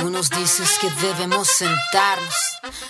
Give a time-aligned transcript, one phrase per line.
[0.00, 2.34] Tú nos dices que debemos sentarnos.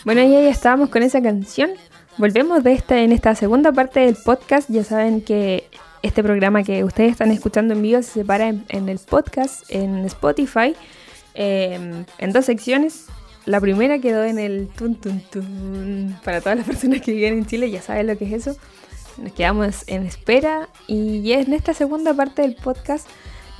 [0.05, 1.71] Bueno, y ahí estábamos con esa canción.
[2.19, 4.71] Volvemos de esta, en esta segunda parte del podcast.
[4.71, 5.69] Ya saben que
[6.03, 10.77] este programa que ustedes están escuchando en vivo se separa en, el podcast, en Spotify,
[11.35, 13.07] em, en dos secciones.
[13.45, 16.17] La primera quedó en el tun tun tun.
[16.25, 18.57] Para todas las personas que viven en Chile ya saben lo que es eso.
[19.19, 23.09] Nos quedamos en espera y en esta segunda parte del podcast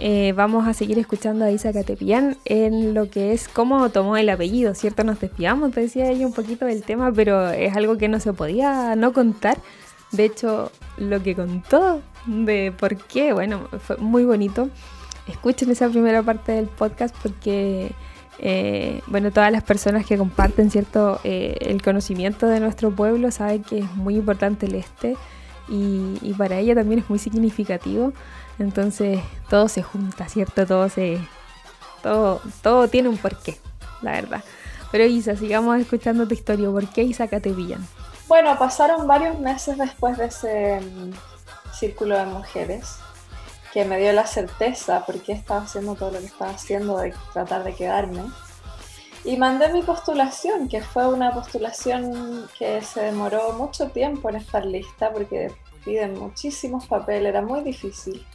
[0.03, 4.31] eh, vamos a seguir escuchando a Isa Catepian en lo que es cómo tomó el
[4.31, 5.05] apellido, ¿cierto?
[5.05, 8.97] Nos desviamos, decía ella un poquito del tema, pero es algo que no se podía
[8.97, 9.59] no contar.
[10.13, 14.71] De hecho, lo que contó de por qué, bueno, fue muy bonito.
[15.29, 17.93] Escuchen esa primera parte del podcast porque,
[18.39, 21.21] eh, bueno, todas las personas que comparten, ¿cierto?
[21.25, 25.15] Eh, el conocimiento de nuestro pueblo saben que es muy importante el este
[25.69, 28.15] y, y para ella también es muy significativo.
[28.61, 30.67] Entonces todo se junta, ¿cierto?
[30.67, 31.19] Todo se.
[32.03, 33.59] Todo, todo tiene un porqué,
[34.03, 34.45] la verdad.
[34.93, 36.71] Pero Isa, sigamos escuchando tu historia.
[36.71, 37.87] ¿Por qué Isa Catevillan?
[38.29, 41.13] Bueno, pasaron varios meses después de ese mm,
[41.73, 42.97] círculo de mujeres
[43.73, 47.65] que me dio la certeza porque estaba haciendo todo lo que estaba haciendo de tratar
[47.65, 48.23] de quedarme.
[49.25, 54.65] Y mandé mi postulación, que fue una postulación que se demoró mucho tiempo en estar
[54.65, 55.53] lista porque
[55.85, 58.27] piden muchísimos papeles, era muy difícil.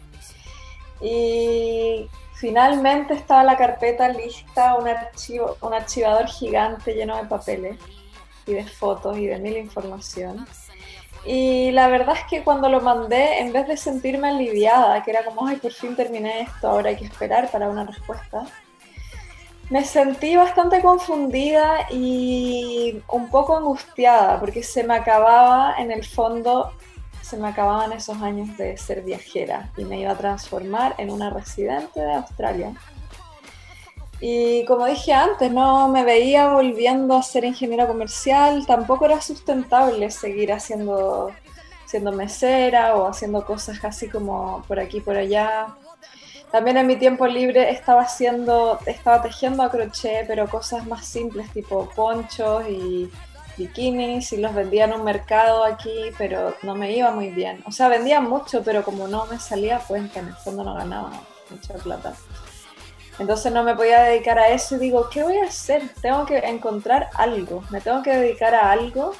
[1.01, 7.77] Y finalmente estaba la carpeta lista, un, archivo, un archivador gigante lleno de papeles
[8.45, 10.45] y de fotos y de mil información.
[11.25, 15.25] Y la verdad es que cuando lo mandé, en vez de sentirme aliviada, que era
[15.25, 18.45] como, ay, por fin terminé esto, ahora hay que esperar para una respuesta,
[19.71, 26.71] me sentí bastante confundida y un poco angustiada, porque se me acababa en el fondo
[27.25, 31.31] se me acababan esos años de ser viajera y me iba a transformar en una
[31.31, 32.73] residente de Australia.
[34.21, 40.11] Y como dije antes, no me veía volviendo a ser ingeniera comercial, tampoco era sustentable
[40.11, 41.31] seguir haciendo
[41.85, 45.67] siendo mesera o haciendo cosas así como por aquí por allá.
[46.51, 51.51] También en mi tiempo libre estaba haciendo, estaba tejiendo a crochet, pero cosas más simples
[51.51, 53.09] tipo ponchos y
[53.57, 57.63] bikinis y los vendía en un mercado aquí, pero no me iba muy bien.
[57.65, 61.11] O sea, vendía mucho, pero como no me salía cuenta, en el fondo no ganaba
[61.49, 62.13] mucha plata.
[63.17, 65.89] Entonces no me podía dedicar a eso y digo, ¿qué voy a hacer?
[66.01, 69.13] Tengo que encontrar algo, me tengo que dedicar a algo.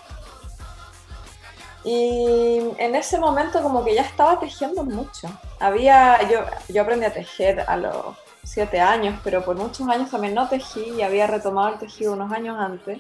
[1.86, 5.30] Y en ese momento como que ya estaba tejiendo mucho.
[5.60, 10.34] Había, yo, yo aprendí a tejer a los siete años, pero por muchos años también
[10.34, 13.00] no tejí y había retomado el tejido unos años antes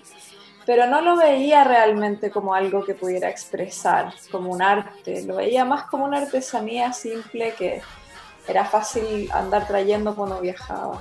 [0.65, 5.63] pero no lo veía realmente como algo que pudiera expresar, como un arte, lo veía
[5.65, 7.81] más como una artesanía simple que
[8.47, 10.99] era fácil andar trayendo cuando viajaba.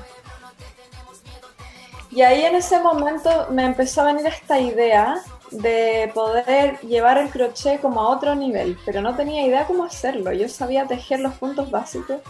[2.10, 5.20] Y ahí en ese momento me empezó a venir esta idea
[5.50, 10.32] de poder llevar el crochet como a otro nivel, pero no tenía idea cómo hacerlo.
[10.32, 12.20] Yo sabía tejer los puntos básicos,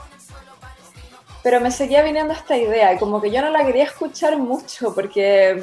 [1.43, 4.95] pero me seguía viniendo esta idea y como que yo no la quería escuchar mucho
[4.95, 5.63] porque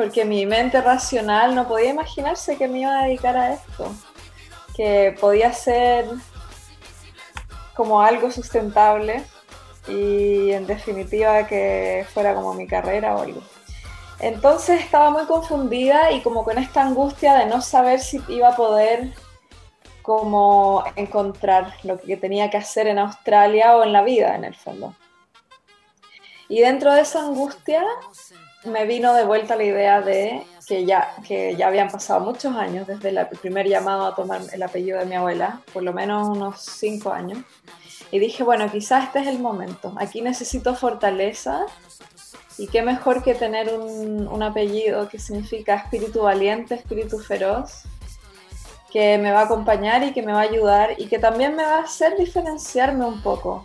[0.00, 3.92] porque mi mente racional no podía imaginarse que me iba a dedicar a esto,
[4.74, 6.06] que podía ser
[7.74, 9.22] como algo sustentable
[9.86, 13.42] y en definitiva que fuera como mi carrera o algo.
[14.20, 18.56] Entonces estaba muy confundida y como con esta angustia de no saber si iba a
[18.56, 19.12] poder
[20.00, 24.54] como encontrar lo que tenía que hacer en Australia o en la vida en el
[24.54, 24.94] fondo.
[26.48, 27.84] Y dentro de esa angustia
[28.64, 32.86] me vino de vuelta la idea de que ya, que ya habían pasado muchos años
[32.86, 36.60] desde el primer llamado a tomar el apellido de mi abuela, por lo menos unos
[36.60, 37.38] cinco años.
[38.10, 39.94] Y dije, bueno, quizás este es el momento.
[39.96, 41.66] Aquí necesito fortaleza
[42.58, 47.84] y qué mejor que tener un apellido que significa espíritu valiente, espíritu feroz,
[48.90, 51.62] que me va a acompañar y que me va a ayudar y que también me
[51.62, 53.64] va a hacer diferenciarme un poco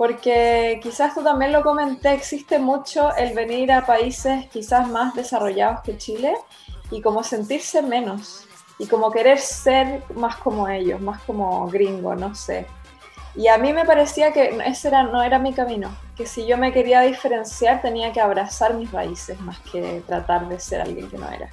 [0.00, 5.82] porque quizás tú también lo comenté, existe mucho el venir a países quizás más desarrollados
[5.82, 6.36] que Chile
[6.90, 8.48] y como sentirse menos
[8.78, 12.66] y como querer ser más como ellos, más como gringo, no sé.
[13.34, 16.56] Y a mí me parecía que ese era, no era mi camino, que si yo
[16.56, 21.18] me quería diferenciar tenía que abrazar mis raíces más que tratar de ser alguien que
[21.18, 21.50] no era.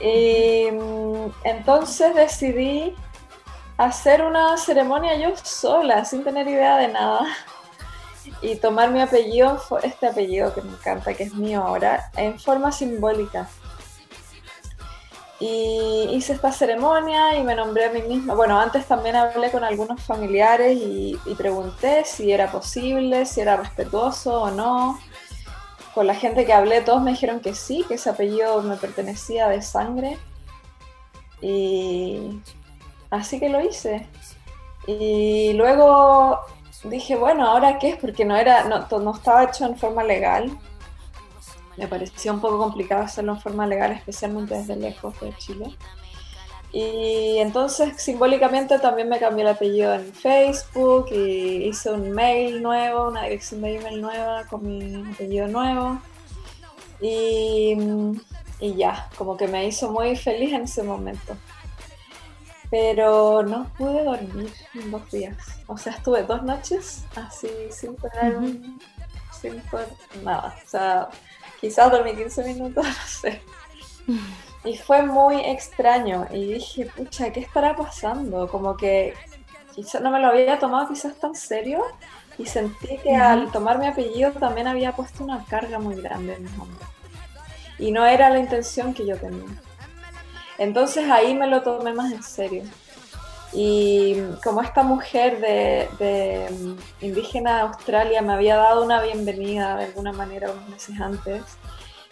[0.00, 2.94] Y mm, entonces decidí
[3.76, 7.26] hacer una ceremonia yo sola, sin tener idea de nada.
[8.42, 12.72] Y tomar mi apellido, este apellido que me encanta, que es mío ahora, en forma
[12.72, 13.48] simbólica.
[15.38, 18.34] Y hice esta ceremonia y me nombré a mí misma.
[18.34, 24.42] Bueno, antes también hablé con algunos familiares y, pregunté si era posible, si era respetuoso
[24.42, 24.98] o no.
[25.94, 29.48] con la gente que hablé, todos me dijeron que sí, que ese apellido me pertenecía
[29.48, 30.18] de sangre.
[31.40, 32.40] Y
[33.16, 34.06] así que lo hice.
[34.86, 36.40] Y luego
[36.84, 37.96] dije, bueno, ¿ahora qué es?
[37.96, 40.56] Porque no, era, no, no estaba hecho en forma legal.
[41.76, 45.76] Me parecía un poco complicado hacerlo en forma legal, especialmente desde lejos de Chile.
[46.72, 53.08] Y entonces simbólicamente también me cambié el apellido en Facebook y hice un mail nuevo,
[53.08, 55.98] una dirección de email nueva con mi apellido nuevo.
[57.00, 57.76] Y,
[58.60, 61.36] y ya, como que me hizo muy feliz en ese momento.
[62.78, 65.34] Pero no pude dormir en dos días.
[65.66, 68.34] O sea, estuve dos noches así sin parar,
[69.40, 69.88] sin poder
[70.22, 70.54] nada.
[70.62, 71.08] O sea,
[71.58, 73.40] quizás dormí 15 minutos, no sé.
[74.62, 76.26] Y fue muy extraño.
[76.30, 78.46] Y dije, pucha, ¿qué estará pasando?
[78.46, 79.14] Como que
[79.74, 81.82] quizás no me lo había tomado quizás tan serio.
[82.36, 86.44] Y sentí que al tomar mi apellido también había puesto una carga muy grande en
[86.44, 86.90] mi hombros.
[87.78, 89.46] Y no era la intención que yo tenía.
[90.58, 92.62] Entonces ahí me lo tomé más en serio.
[93.52, 99.84] Y como esta mujer de, de indígena de Australia me había dado una bienvenida de
[99.84, 101.42] alguna manera unos meses antes,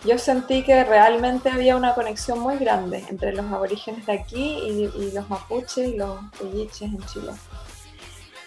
[0.05, 5.11] yo sentí que realmente había una conexión muy grande entre los aborígenes de aquí y,
[5.12, 7.32] los mapuches y los pelliches en Chile.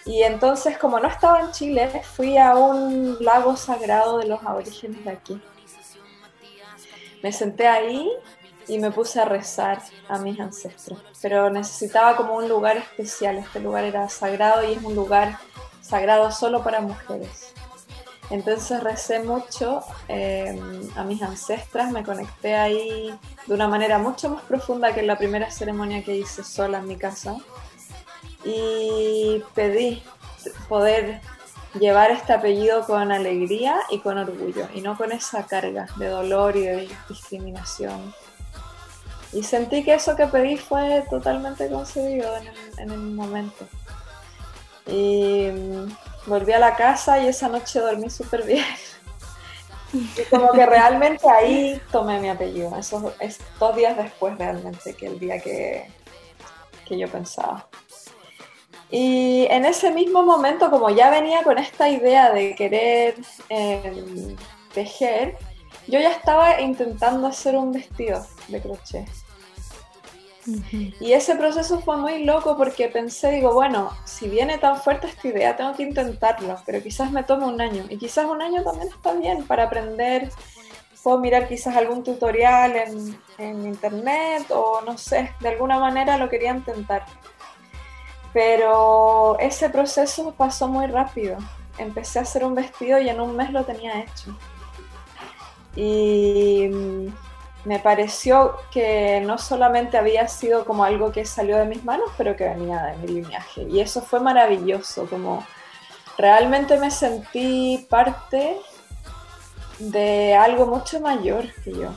[0.06, 5.04] Y entonces, como no estaba en Chile, fui a un lago sagrado de los aborígenes
[5.04, 5.42] de aquí.
[7.24, 8.08] Me senté ahí
[8.68, 13.38] y me puse a rezar a mis ancestros, pero necesitaba como un lugar especial.
[13.38, 15.38] Este lugar era sagrado y es un lugar
[15.80, 17.54] sagrado solo para mujeres.
[18.30, 20.60] Entonces recé mucho eh,
[20.96, 25.16] a mis ancestras, me conecté ahí de una manera mucho más profunda que en la
[25.16, 27.36] primera ceremonia que hice sola en mi casa
[28.44, 30.02] y pedí
[30.68, 31.22] poder
[31.80, 36.54] llevar este apellido con alegría y con orgullo y no con esa carga de dolor
[36.56, 38.14] y de discriminación.
[39.32, 43.66] Y sentí que eso que pedí fue totalmente concedido en el, en el momento.
[44.86, 45.50] Y
[46.26, 48.64] volví a la casa y esa noche dormí súper bien.
[49.92, 52.76] Y como que realmente ahí tomé mi apellido.
[52.76, 55.90] Eso es dos días después realmente que el día que,
[56.86, 57.66] que yo pensaba.
[58.90, 63.16] Y en ese mismo momento, como ya venía con esta idea de querer
[63.50, 64.36] em,
[64.72, 65.36] tejer,
[65.88, 69.08] yo ya estaba intentando hacer un vestido de crochet.
[71.00, 75.28] Y ese proceso fue muy loco porque pensé, digo, bueno, si viene tan fuerte esta
[75.28, 77.84] idea, tengo que intentarlo, pero quizás me tome un año.
[77.90, 80.30] Y quizás un año también está bien para aprender.
[81.02, 86.28] Puedo mirar quizás algún tutorial en, en internet o no sé, de alguna manera lo
[86.28, 87.04] quería intentar.
[88.32, 91.36] Pero ese proceso pasó muy rápido.
[91.76, 94.36] Empecé a hacer un vestido y en un mes lo tenía hecho.
[95.80, 96.68] Y
[97.64, 102.34] me pareció que no solamente había sido como algo que salió de mis manos, pero
[102.34, 103.62] que venía de mi linaje.
[103.62, 105.46] Y eso fue maravilloso, como
[106.16, 108.56] realmente me sentí parte
[109.78, 111.90] de algo mucho mayor que yo.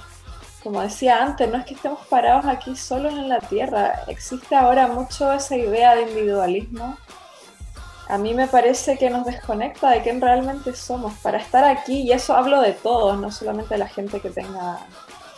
[0.62, 4.86] Como decía antes, no es que estemos parados aquí solos en la Tierra, existe ahora
[4.86, 6.98] mucho esa idea de individualismo.
[8.12, 12.12] A mí me parece que nos desconecta de quién realmente somos para estar aquí, y
[12.12, 14.80] eso hablo de todos, no solamente de la gente que tenga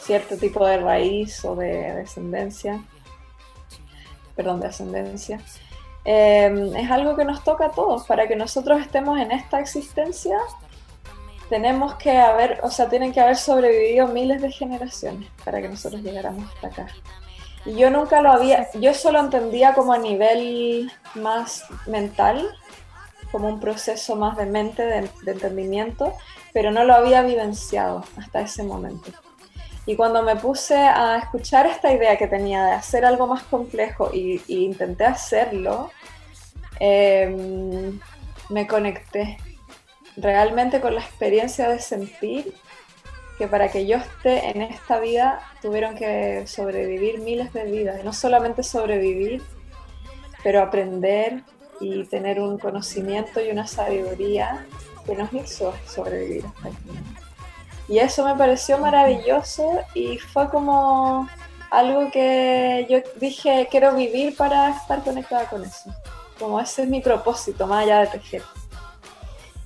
[0.02, 2.84] cierto tipo de raíz o de descendencia,
[4.36, 5.40] perdón, de ascendencia,
[6.04, 8.08] em, es algo que nos toca a todos.
[8.08, 10.40] Para que nosotros estemos en esta existencia,
[11.50, 16.02] tenemos que haber, o sea, tienen que haber sobrevivido miles de generaciones para que nosotros
[16.02, 16.88] llegáramos hasta acá.
[17.66, 22.50] Y yo nunca lo había, yo solo entendía como a nivel más mental,
[23.34, 26.14] como un proceso más de mente, de entendimiento,
[26.54, 29.12] pero no lo había vivenciado hasta ese momento.
[29.88, 34.12] Y cuando me puse a escuchar esta idea que tenía de hacer algo más complejo
[34.14, 35.90] y, intenté hacerlo,
[36.80, 38.00] em,
[38.50, 39.38] me conecté
[40.16, 42.54] realmente con la experiencia de sentir
[43.40, 48.04] que para que yo esté en esta vida tuvieron que sobrevivir miles de vidas.
[48.04, 49.42] No solamente sobrevivir,
[50.44, 51.42] pero aprender
[51.84, 54.66] y tener un conocimiento y una sabiduría
[55.06, 56.90] que nos hizo sobrevivir hasta aquí.
[57.90, 61.28] Y eso me pareció maravilloso y fue como
[61.70, 65.90] algo que yo dije, quiero vivir para estar conectada con eso.
[66.40, 68.44] Como ese es mi propósito, más allá de tejer.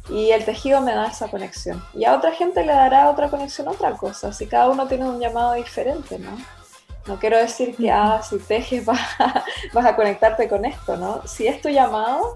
[0.09, 1.83] Y el tejido me da esa conexión.
[1.93, 4.31] Y a otra gente le dará otra conexión, otra cosa.
[4.31, 6.37] Si cada uno tiene un llamado diferente, ¿no?
[7.07, 8.99] No quiero decir que, ah, si tejes vas,
[9.73, 11.25] vas a conectarte con esto, ¿no?
[11.25, 12.35] Si es tu llamado,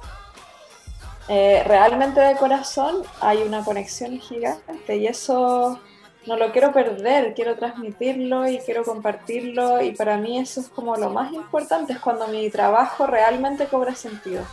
[1.28, 5.80] eh, realmente de corazón hay una conexión gigante y eso
[6.26, 10.96] no lo quiero perder, quiero transmitirlo y quiero compartirlo y para mí eso es como
[10.96, 14.46] lo más importante, es cuando mi trabajo realmente cobra sentido.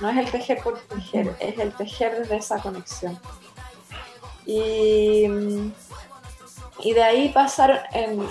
[0.00, 3.18] No es el tejer por tejer, es el tejer desde esa conexión.
[4.46, 5.24] Y,
[6.80, 8.26] y de ahí pasaron, en,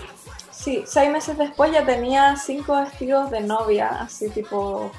[0.67, 4.91] sí, seis meses después ya tenía cinco vestidos de novia, así tipo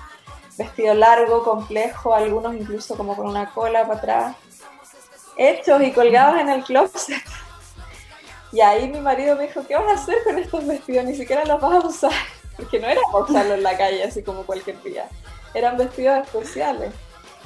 [0.56, 4.36] vestido largo, complejo, algunos incluso como con una cola para atrás,
[5.36, 7.22] hechos y colgados en el closet.
[8.50, 11.04] Y ahí mi marido me dijo, ¿qué vas a hacer con estos vestidos?
[11.04, 12.12] Ni siquiera los vas a usar.
[12.56, 15.06] Porque no era para usarlos en la calle así como cualquier día.
[15.52, 16.94] Eran vestidos especiales.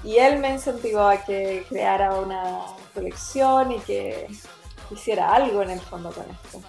[0.04, 4.28] Y él me incentivó a que creara una colección y que
[4.92, 6.62] hiciera algo en el fondo con esto.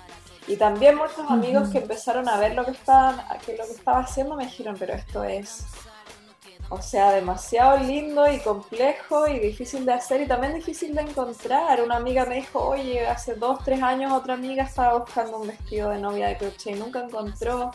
[0.48, 4.00] Y también muchos amigos que empezaron a ver lo que, estaban, que lo que estaba
[4.00, 5.66] haciendo me dijeron, pero esto es
[6.70, 11.82] o sea, demasiado lindo y complejo y difícil de hacer y también difícil de encontrar.
[11.82, 15.90] Una amiga me dijo, oye, hace dos, tres años otra amiga estaba buscando un vestido
[15.90, 17.72] de novia de crochet y nunca encontró.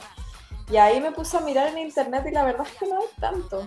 [0.71, 3.07] Y ahí me puse a mirar en internet y la verdad es que no hay
[3.21, 3.67] tanto.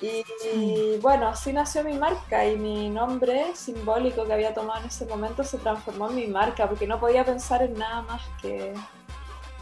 [0.00, 4.86] Y, y, bueno, así nació mi marca y mi nombre simbólico que había tomado en
[4.86, 8.74] ese momento se transformó en mi marca porque no podía pensar en nada más que,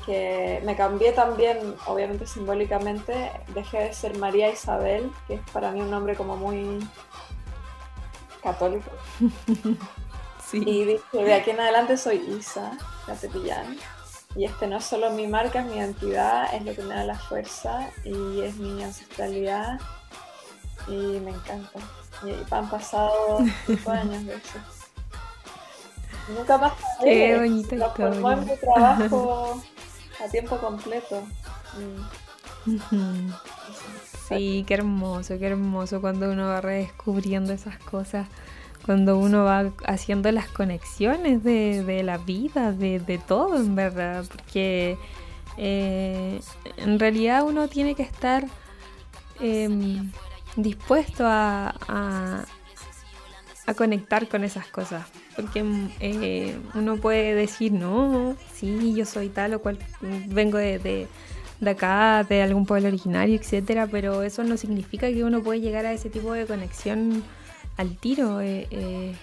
[0.04, 5.80] que me cambié también, obviamente simbólicamente, dejé de ser María Isabel, que es para mí
[5.80, 6.80] un nombre como muy
[8.42, 8.90] católico.
[10.52, 13.76] Y dije, de aquí en adelante soy Isa Catepillán.
[14.36, 17.04] Y este no es solo mi marca, es mi identidad, es lo que me da
[17.04, 19.80] la fuerza y es mi ancestralidad.
[20.88, 21.80] Y me encanta.
[22.24, 24.58] Y han pasado cinco años de eso.
[26.36, 26.72] nunca más
[27.02, 28.32] Qué bonita historia.
[28.32, 29.62] en mi trabajo
[30.24, 31.22] a tiempo completo.
[34.28, 38.26] Sí, qué hermoso, qué hermoso cuando uno va redescubriendo esas cosas,
[38.86, 44.96] cuando uno va haciendo las conexiones de, la vida, de, todo en verdad, porque
[45.58, 46.40] eh,
[46.78, 48.46] en realidad uno tiene que estar
[49.40, 50.10] em,
[50.56, 52.44] dispuesto a,
[53.66, 55.06] a conectar con esas cosas.
[55.36, 55.64] Porque
[56.00, 62.24] eh, uno puede decir, no, sí, yo soy tal o cual, vengo de, de, acá,
[62.28, 66.10] de algún pueblo originario, etcétera, pero eso no significa que uno puede llegar a ese
[66.10, 67.24] tipo de conexión
[67.76, 68.40] al tiro.
[68.40, 69.14] Eh, eh,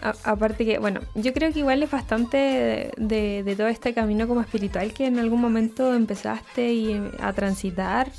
[0.00, 4.40] aparte que, bueno, yo creo que igual es bastante de, de, todo este camino como
[4.40, 8.10] espiritual que en algún momento empezaste y, a transitar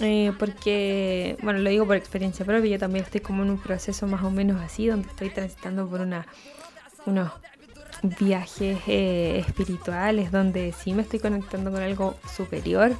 [0.00, 4.06] eh, porque, bueno, lo digo por experiencia propia, yo también estoy como en un proceso
[4.06, 6.26] más o menos así, donde estoy transitando por una,
[7.06, 7.30] unos
[8.02, 12.92] viajes eh, espirituales, donde sí me estoy conectando con algo superior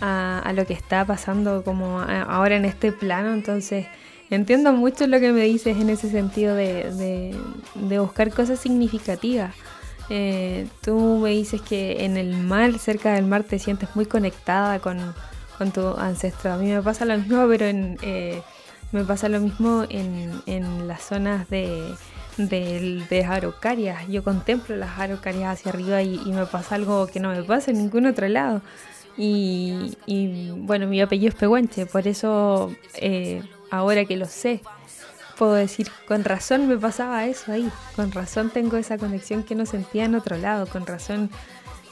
[0.00, 3.86] a, lo que está pasando como ahora en este plano, entonces
[4.30, 7.34] entiendo mucho lo que me dices en ese sentido de,
[7.74, 9.54] de, buscar cosas significativas.
[10.08, 14.78] Eh, tú me dices que en el mar, cerca del mar, te sientes muy conectada
[14.78, 14.98] con
[15.56, 16.52] con tu ancestro.
[16.52, 18.42] A mí me pasa lo mismo, pero en, eh,
[18.92, 21.94] me pasa lo mismo en, en las zonas de,
[22.36, 24.06] de, araucarias.
[24.08, 27.78] Yo contemplo las araucarias hacia arriba y, me pasa algo que no me pasa en
[27.78, 28.62] ningún otro lado.
[29.16, 34.60] Y, y bueno, mi apellido es Pehuenche, por eso eh, ahora que lo sé,
[35.38, 39.64] puedo decir, con razón me pasaba eso ahí, con razón tengo esa conexión que no
[39.64, 41.30] sentía en otro lado, con razón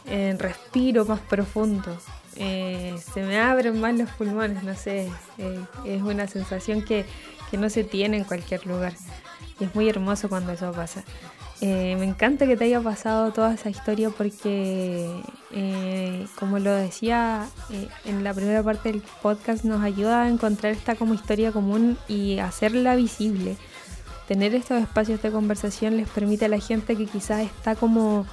[0.07, 1.97] eh, respiro más profundo,
[2.37, 7.05] eh, se me abren más los pulmones, no sé, eh, es una sensación que,
[7.55, 8.95] no se tiene en cualquier lugar.
[9.61, 11.05] Es muy hermoso cuando eso pasa.
[11.61, 15.09] Eh, me encanta que te haya pasado toda esa historia porque,
[16.37, 17.47] como lo decía
[18.05, 22.41] en la primera parte del podcast, nos ayuda a encontrar esta como historia común y
[22.41, 23.57] hacerla visible.
[24.27, 28.27] Tener estos espacios de conversación les permite a la gente que quizás está como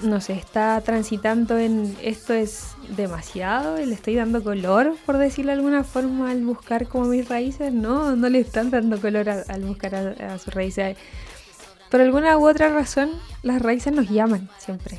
[0.00, 5.58] no sé, está transitando en esto es demasiado, le estoy dando color, por decirlo de
[5.58, 7.72] alguna forma, al buscar como mis raíces.
[7.72, 10.96] No, no le están dando color al buscar a, sus raíces.
[11.90, 13.10] Por alguna u otra razón,
[13.42, 14.98] las raíces nos llaman siempre.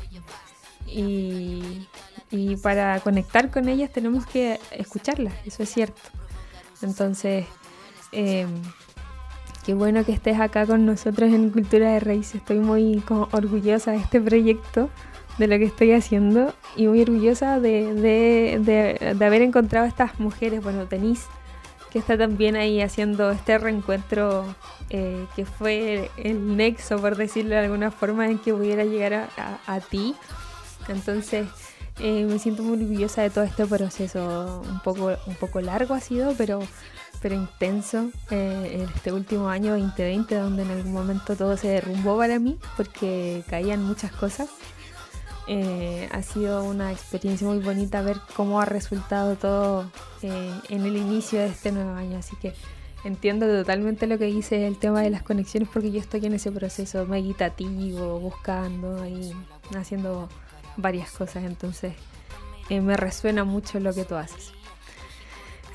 [0.87, 1.87] Y,
[2.31, 6.01] y para conectar con ellas tenemos que escucharlas, eso es cierto.
[6.81, 7.45] Entonces,
[8.11, 8.47] eh,
[9.67, 12.35] qué bueno que estés acá con nosotros en Cultura de Raíces.
[12.35, 14.89] Estoy muy orgullosa de este proyecto,
[15.39, 20.63] de lo que estoy haciendo y muy orgullosa de, haber encontrado a estas mujeres.
[20.63, 21.25] Bueno, Denise,
[21.91, 24.45] que está también ahí haciendo este reencuentro
[24.89, 29.27] eh, que fue el nexo, por decirlo de alguna forma, en que pudiera llegar
[29.67, 30.15] a, ti.
[30.87, 31.45] Entonces,
[31.99, 34.63] eh, me siento muy orgullosa de todo este proceso.
[34.65, 36.61] Un poco, un poco largo ha sido, pero
[37.21, 42.17] pero intenso eh, en este último año 2020, donde en algún momento todo se derrumbó
[42.17, 44.49] para mí porque caían muchas cosas.
[45.47, 49.89] Eh, ha sido una experiencia muy bonita ver cómo ha resultado todo
[50.21, 52.17] eh, en el inicio de este nuevo año.
[52.17, 52.53] Así que
[53.03, 56.51] entiendo totalmente lo que dice el tema de las conexiones porque yo estoy en ese
[56.51, 59.33] proceso meditativo, buscando y
[59.75, 60.27] haciendo
[60.75, 61.45] varias cosas.
[61.45, 61.93] Entonces
[62.69, 64.51] me resuena mucho lo que tú haces.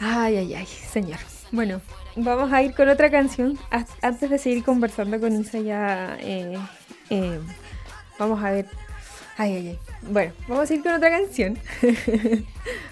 [0.05, 1.21] Ay, ay, ay, señor.
[1.53, 1.83] Bueno,
[2.17, 3.59] vamos a ir con otra canción.
[4.01, 6.17] Antes de seguir conversando con Isa ya...
[6.19, 6.57] Eh,
[7.11, 7.41] eh,
[8.19, 8.67] vamos a ver...
[9.37, 9.79] Ay, ay, ay.
[10.11, 11.59] Bueno, vamos a ir con otra canción.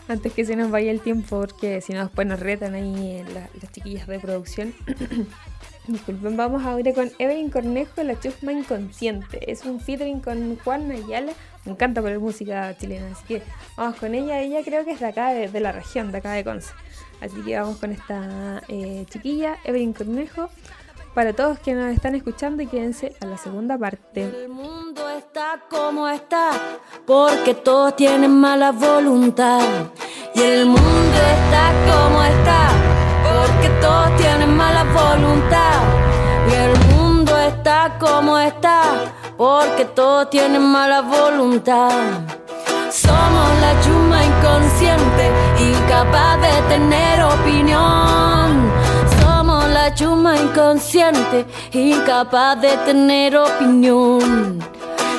[0.08, 3.72] Antes que se nos vaya el tiempo, porque si no después nos retan ahí las
[3.72, 4.74] chiquillas de producción.
[5.86, 9.50] Disculpen, vamos ahora con Evelyn Cornejo, La Chusma Inconsciente.
[9.50, 11.32] Es un featuring con Juan Ayala.
[11.64, 13.42] Me encanta poner música chilena, así que
[13.78, 14.38] vamos con ella.
[14.40, 16.72] Ella creo que es de acá, de, de la región, de acá de Conce.
[17.20, 20.48] Así que vamos con esta eh, chiquilla, Evelyn Cornejo.
[21.14, 24.22] Para todos que nos están escuchando y quédense a la segunda parte.
[24.22, 26.52] El mundo está como está,
[27.04, 29.60] porque todos tienen mala voluntad.
[30.34, 32.68] Y el mundo está como está,
[33.24, 35.82] porque todos tienen mala voluntad.
[36.48, 38.82] Y el mundo está como está,
[39.36, 42.20] porque todos tienen mala voluntad.
[42.90, 43.29] Somos
[44.40, 48.70] inconsciente, incapaz de tener opinión.
[49.20, 54.58] Somos la chuma inconsciente, incapaz de tener opinión.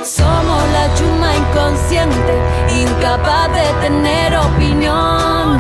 [0.04, 2.34] Somos la chuma inconsciente,
[2.82, 5.60] incapaz de tener opinión.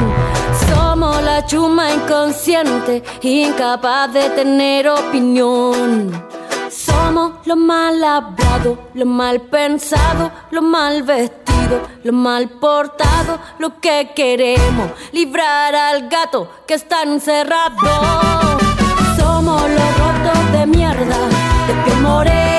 [0.70, 6.12] Somos la chuma inconsciente, incapaz de tener opinión.
[6.70, 11.41] Somos lo mal hablado, lo mal pensado, lo mal vestido
[12.04, 17.78] lo mal portado, lo que queremos, librar al gato que está encerrado.
[19.18, 21.18] Somos los rotos de mierda,
[21.68, 22.51] de piel morena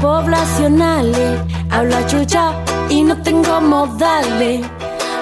[0.00, 2.52] poblacionales, hablo chucha
[2.88, 4.66] y no tengo modales.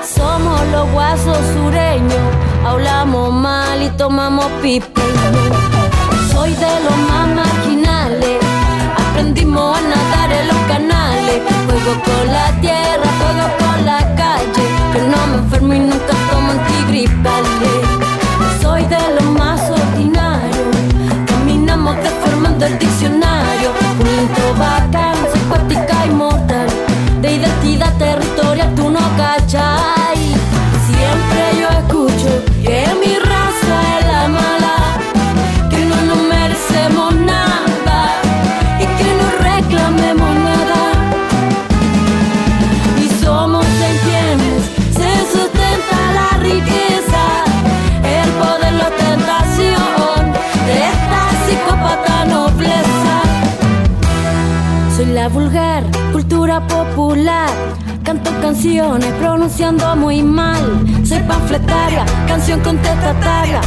[0.02, 2.24] Somos los guasos sureños,
[2.64, 4.86] hablamos mal y tomamos pipe.
[6.32, 8.38] Soy de los más marginales,
[8.96, 11.42] aprendimos a nadar en los canales.
[11.66, 14.64] Juego con la tierra, juego con la calle.
[14.94, 17.82] Yo no me enfermo y nunca tomo antigripales.
[18.62, 19.27] Soy de los
[22.58, 25.87] del diccionario, punto, vacanza, cuático.
[55.38, 57.50] Vulgar cultura popular.
[58.02, 60.64] Canto canciones pronunciando muy mal.
[61.04, 63.60] Soy panfletaria, canción contestataria.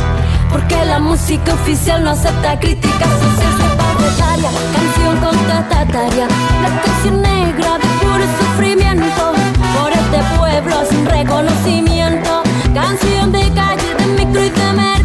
[0.52, 3.58] Porque la música oficial no acepta críticas sociales.
[3.60, 6.28] Soy panfletaria, canción contestataria.
[6.64, 9.24] La canción negra de puro sufrimiento.
[9.78, 12.44] Por este pueblo sin reconocimiento.
[12.74, 15.01] Canción de calle, de micro y de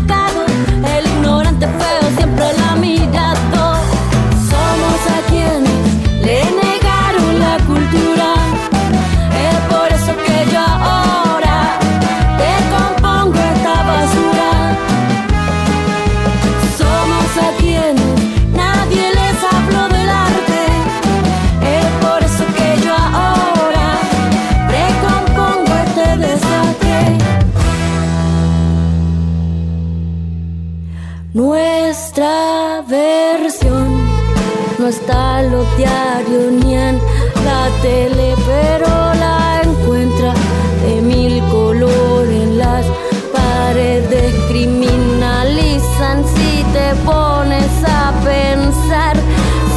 [34.86, 37.00] No está en los diarios ni en
[37.44, 40.32] la tele, pero la encuentra
[40.80, 42.86] de mil colores las
[43.34, 44.32] paredes.
[44.48, 49.16] Criminalizan si te pones a pensar.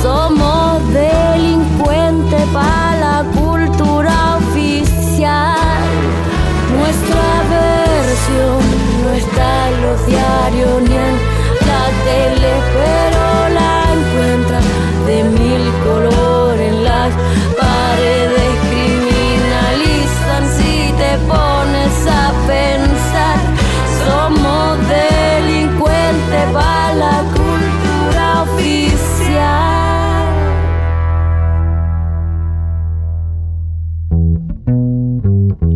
[0.04, 5.88] Somos delincuentes para la cultura oficial.
[6.78, 8.62] Nuestra versión
[9.02, 11.16] no está en los diarios ni en
[11.66, 13.09] la tele, pero
[26.96, 30.26] la cultura oficial.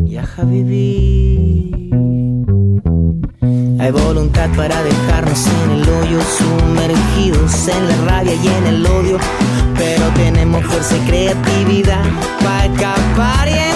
[0.06, 1.90] Ya Habibi.
[3.80, 9.18] Hay voluntad para dejarnos en el hoyo, sumergidos en la rabia y en el odio.
[9.78, 12.04] Pero tenemos fuerza y creatividad
[12.44, 13.73] para escapar y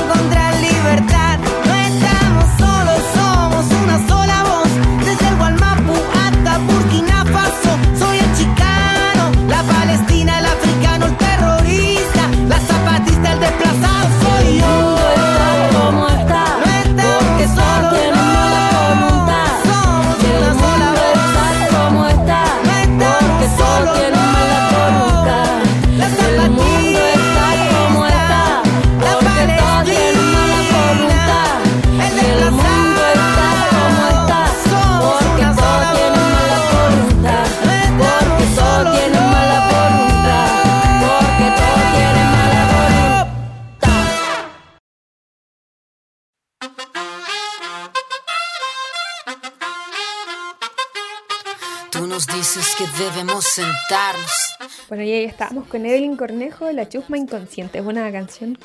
[54.90, 57.80] Bueno, y ahí estábamos con Evelyn Cornejo, La Chusma Inconsciente.
[57.80, 58.58] Es una canción,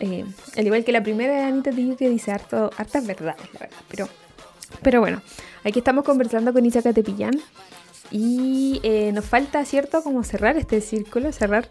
[0.00, 0.24] eh,
[0.56, 3.76] al igual que la primera de Anita Tijoux, que dice harto, hartas verdades, la verdad.
[3.88, 4.08] Pero,
[4.82, 5.22] pero bueno,
[5.64, 7.40] aquí estamos conversando con Isa Catepillán.
[8.10, 11.68] Y eh, nos falta, ¿cierto?, como cerrar este círculo, cerrar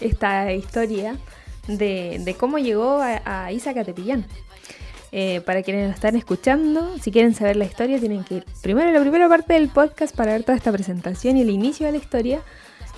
[0.00, 1.16] esta historia
[1.68, 4.26] de, de cómo llegó a, a Isa Catepillán.
[5.14, 8.88] Eh, para quienes nos están escuchando, si quieren saber la historia, tienen que ir primero
[8.88, 11.92] a la primera parte del podcast para ver toda esta presentación y el inicio de
[11.92, 12.40] la historia.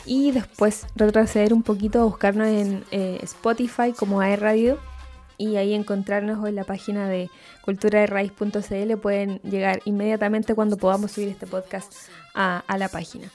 [0.07, 4.79] Y después retroceder un poquito a buscarnos en eh, Spotify como AE Radio
[5.38, 7.31] y ahí encontrarnos en la página de
[7.62, 8.96] culturaderraiz.cl.
[8.98, 11.92] Pueden llegar inmediatamente cuando podamos subir este podcast
[12.33, 13.29] a, a la página.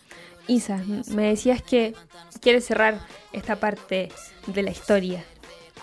[0.48, 1.96] Isa, me decías que
[2.40, 3.00] quieres cerrar
[3.34, 4.10] esta parte
[4.48, 5.24] de la historia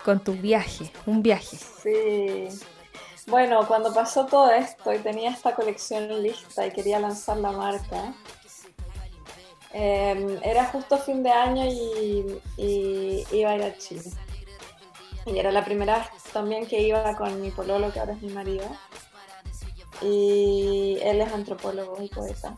[0.03, 1.57] con tu viaje, un viaje.
[1.83, 2.47] Sí.
[3.27, 8.13] Bueno, cuando pasó todo esto y tenía esta colección lista y quería lanzar la marca,
[9.73, 14.09] eh, era justo fin de año y, y iba a ir a Chile.
[15.25, 18.29] Y era la primera vez también que iba con mi pololo, que ahora es mi
[18.29, 18.65] marido.
[20.01, 22.55] Y él es antropólogo y poeta.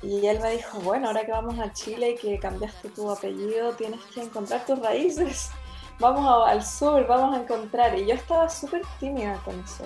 [0.00, 3.72] Y él me dijo, bueno, ahora que vamos a Chile y que cambiaste tu apellido,
[3.72, 5.50] tienes que encontrar tus raíces.
[6.02, 7.96] Vamos al sur, vamos a encontrar.
[7.96, 9.84] Y yo estaba súper tímida con eso.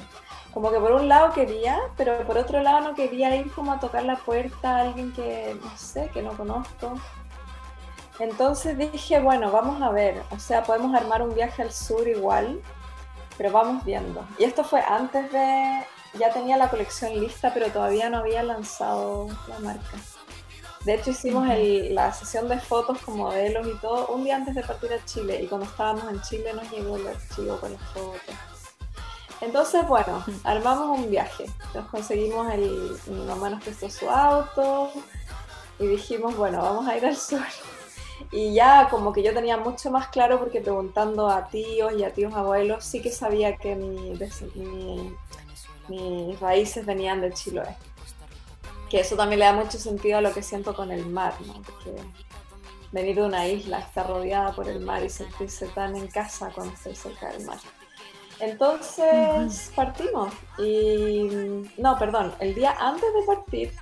[0.54, 3.80] Como que por un lado quería, pero por otro lado no quería ir como a
[3.80, 6.94] tocar la puerta a alguien que, no sé, que no conozco.
[8.18, 10.22] Entonces dije, bueno, vamos a ver.
[10.30, 12.62] O sea, podemos armar un viaje al sur igual,
[13.36, 14.26] pero vamos viendo.
[14.38, 15.84] Y esto fue antes de...
[16.18, 19.98] Ya tenía la colección lista, pero todavía no había lanzado la marca.
[20.86, 24.54] De hecho, hicimos el- la sesión de fotos con modelos y todo un día antes
[24.54, 25.42] de partir a Chile.
[25.42, 28.34] Y cuando estábamos en Chile nos llegó el archivo con las fotos.
[29.40, 31.46] Entonces, bueno, armamos un viaje.
[31.74, 32.96] Nos conseguimos el.
[33.08, 34.90] Mi mamá nos prestó su auto
[35.80, 37.42] y dijimos, bueno, vamos a ir al sur.
[38.32, 42.12] Y ya como que yo tenía mucho más claro porque preguntando a tíos y a
[42.14, 44.16] tíos abuelos sí que sabía que mi,
[44.54, 45.16] mi-
[45.88, 47.76] mis raíces venían de Chiloé.
[48.90, 51.54] Que eso también le da mucho sentido a lo que siento con el mar, ¿no?
[51.62, 51.94] Porque
[52.92, 56.74] venir de una isla, estar rodeada por el mar y sentirse tan en casa cuando
[56.74, 57.58] estoy cerca del mar.
[58.38, 61.28] Entonces partimos y
[61.78, 63.72] no, perdón, el día antes de partir,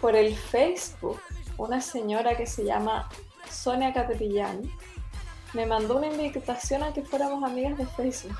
[0.00, 1.20] por el Facebook,
[1.58, 3.08] una señora que se llama
[3.48, 4.62] Sonia Catepillán
[5.52, 8.36] me mandó una invitación a que fuéramos amigas de Facebook.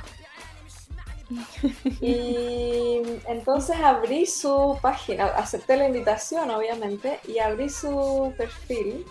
[2.01, 9.07] Y entonces abrí su página, acepté la invitación obviamente y abrí su perfil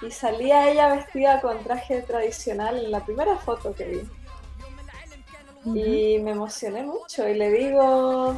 [0.00, 4.00] y salía ella vestida con traje tradicional en la primera foto que vi.
[5.64, 8.36] Y me emocioné mucho y le digo,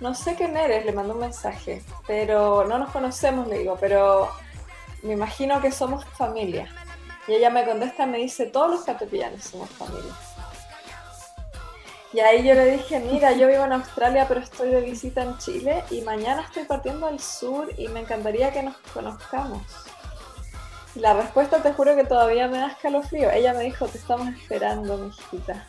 [0.00, 4.30] no sé quién eres, le mandó un mensaje, pero no nos conocemos, le digo, pero
[5.02, 6.68] me imagino que somos familia.
[7.28, 10.14] Y ella me contesta y me dice, todos los catopianos somos familia.
[12.12, 15.36] Y ahí yo le dije, mira, yo vivo en Australia, pero estoy de visita en
[15.38, 19.62] Chile y mañana estoy partiendo al sur y me encantaría que nos conozcamos.
[20.94, 23.30] La respuesta te juro que todavía me da escalofrío.
[23.30, 25.66] Ella me dijo, te estamos esperando, mi hijita.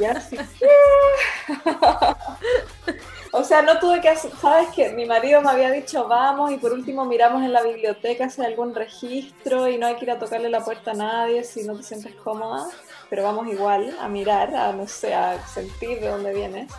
[0.00, 0.36] Y así,
[3.32, 6.56] o sea, no tuve que hacer, sabes que mi marido me había dicho vamos y
[6.56, 10.10] por último miramos en la biblioteca si hay algún registro y no hay que ir
[10.10, 12.66] a tocarle la puerta a nadie si no te sientes cómoda,
[13.10, 16.72] pero vamos igual a mirar, a no sé, a sentir de dónde vienes.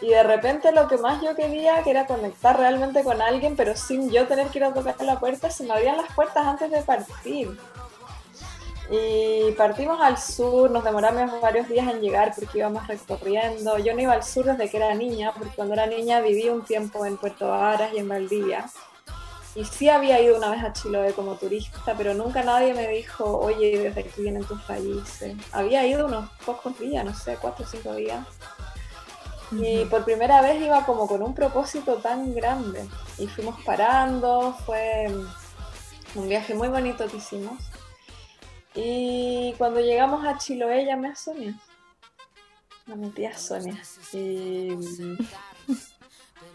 [0.00, 3.76] Y de repente lo que más yo quería, que era conectar realmente con alguien, pero
[3.76, 6.70] sin yo tener que ir a tocar la puerta, se me abrían las puertas antes
[6.70, 7.56] de partir.
[8.90, 13.78] Y partimos al sur, nos demoramos varios días en llegar porque íbamos recorriendo.
[13.78, 16.64] Yo no iba al sur desde que era niña, porque cuando era niña viví un
[16.64, 18.66] tiempo en Puerto Varas y en Valdivia.
[19.54, 23.24] Y sí había ido una vez a Chiloé como turista, pero nunca nadie me dijo,
[23.38, 25.36] oye, desde aquí vienen tus raíces.
[25.52, 28.26] Había ido unos pocos días, no sé, cuatro o cinco días.
[29.52, 32.88] Y por primera vez iba como con un propósito tan grande.
[33.18, 35.06] Y fuimos parando, fue
[36.16, 37.58] un viaje muy bonito que hicimos.
[38.74, 41.54] Y cuando llegamos a Chiloé llamé a Sonia,
[42.90, 43.80] a mi tía Sonia.
[44.12, 44.76] Y,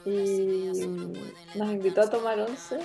[0.05, 2.79] nos invitó a tomar once,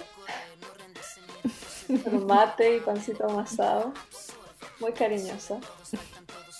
[2.04, 3.92] con mate y pancito amasado,
[4.80, 5.58] muy cariñosa.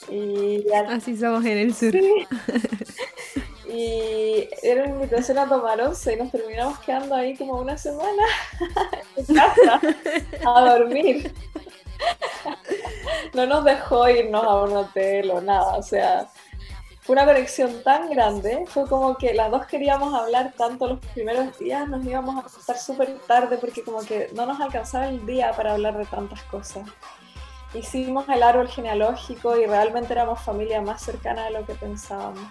[0.09, 1.95] Y Así somos en el sur.
[3.67, 8.23] Y era una invitación a tomar once y nos terminamos quedando ahí como una semana
[9.17, 9.81] en casa
[10.47, 11.33] a dormir
[13.35, 16.29] no nos dejó irnos a un hotel o nada, o sea,
[17.05, 21.59] fue una conexión tan grande, fue como que las dos queríamos hablar tanto los primeros
[21.59, 25.53] días, nos íbamos a estar súper tarde porque como que no nos alcanzaba el día
[25.53, 26.89] para hablar de tantas cosas.
[27.75, 32.49] Hicimos el árbol genealógico y realmente éramos familia más cercana de lo que pensábamos.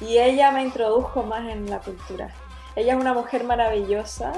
[0.00, 2.34] Y ella me introdujo más en la cultura.
[2.76, 4.34] Ella es una mujer maravillosa,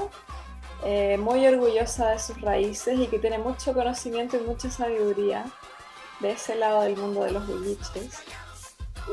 [0.85, 5.43] eh, muy orgullosa de sus raíces y que tiene mucho conocimiento y mucha sabiduría
[6.21, 8.23] de ese lado del mundo de los bulliches.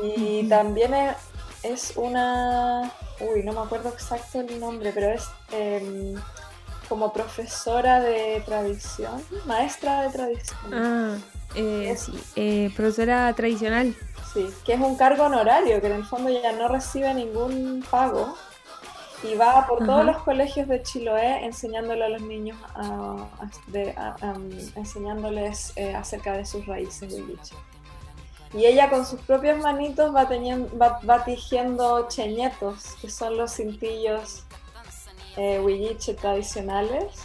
[0.03, 0.93] Y también
[1.63, 6.15] es, una, uy, no me acuerdo exacto el nombre, pero es em,
[6.87, 10.73] como profesora de tradición, maestra de tradición.
[10.73, 11.17] Ah,
[11.55, 13.95] eh, sí, eh, profesora tradicional.
[14.33, 18.35] Sí, que es un cargo honorario, que en el fondo ya no recibe ningún pago,
[19.23, 22.57] y va por todos los colegios de Chiloé enseñándole a los niños
[24.75, 27.55] enseñándoles eh, acerca de sus raíces huilliche.
[28.53, 34.43] Y ella con sus propias manitos va, teniendo, va, tejiendo cheñetos, que son los cintillos
[35.37, 37.21] eh, huilliche tradicionales.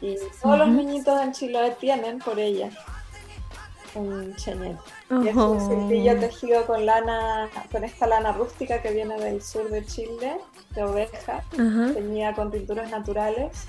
[0.00, 2.70] Y todos los niñitos en Chiloé tienen por ella
[3.94, 4.82] un cheñeto.
[5.22, 9.68] Y es un cintillo tejido con lana, con esta lana rústica que viene del sur
[9.68, 10.38] de Chile,
[10.70, 13.66] de oveja, teñida con pinturas naturales.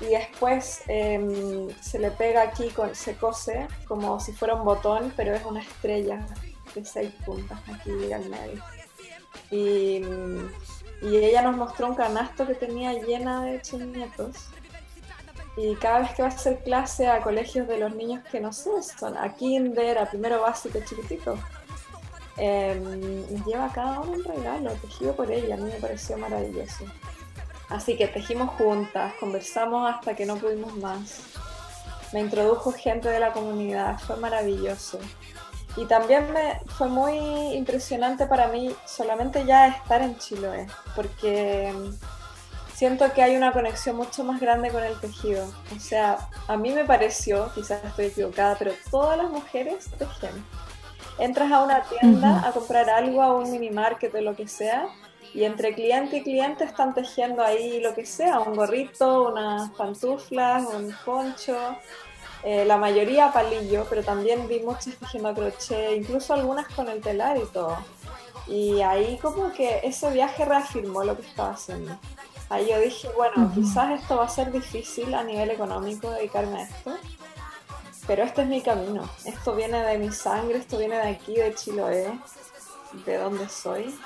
[0.00, 5.12] Y después em, se le pega aquí, con, se cose como si fuera un botón,
[5.16, 6.26] pero es una estrella
[6.74, 8.62] de seis puntas aquí al medio.
[9.50, 10.02] Y,
[11.02, 14.48] y ella nos mostró un canasto que tenía llena de cheñetos
[15.56, 18.52] y cada vez que va a hacer clase a colegios de los niños que no
[18.52, 21.38] sé, son a kinder, a primero básico chiquitito,
[22.36, 26.84] eh, lleva cada uno un regalo tejido por ella, a mí me pareció maravilloso.
[27.68, 31.20] Así que tejimos juntas, conversamos hasta que no pudimos más.
[32.12, 34.98] Me introdujo gente de la comunidad, fue maravilloso.
[35.76, 37.16] Y también me, fue muy
[37.54, 41.72] impresionante para mí solamente ya estar en Chiloé, porque
[42.74, 45.46] siento que hay una conexión mucho más grande con el tejido.
[45.74, 50.44] O sea, a mí me pareció, quizás estoy equivocada, pero todas las mujeres tejen.
[51.18, 54.88] Entras a una tienda a comprar algo, a un mini market o lo que sea,
[55.32, 60.64] y entre cliente y cliente están tejiendo ahí lo que sea, un gorrito, unas pantuflas,
[60.66, 61.56] un poncho,
[62.42, 67.00] eh, la mayoría palillo, pero también vi muchas tejiendo a crochet, incluso algunas con el
[67.00, 67.78] telar y todo.
[68.46, 71.98] Y ahí como que ese viaje reafirmó lo que estaba haciendo.
[72.50, 76.64] Ahí yo dije, bueno, quizás esto va a ser difícil a nivel económico dedicarme a
[76.64, 76.94] esto,
[78.06, 79.08] pero este es mi camino.
[79.24, 82.18] Esto viene de mi sangre, esto viene de aquí, de Chiloé,
[83.06, 83.98] de donde soy.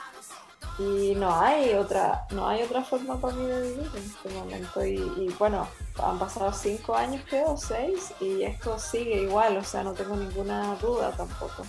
[0.79, 4.85] Y no hay otra, no hay otra forma para mí de vivir en este momento.
[4.85, 5.67] Y, bueno,
[6.01, 10.77] han pasado cinco años creo, seis, y esto sigue igual, o sea, no tengo ninguna
[10.77, 11.65] duda tampoco.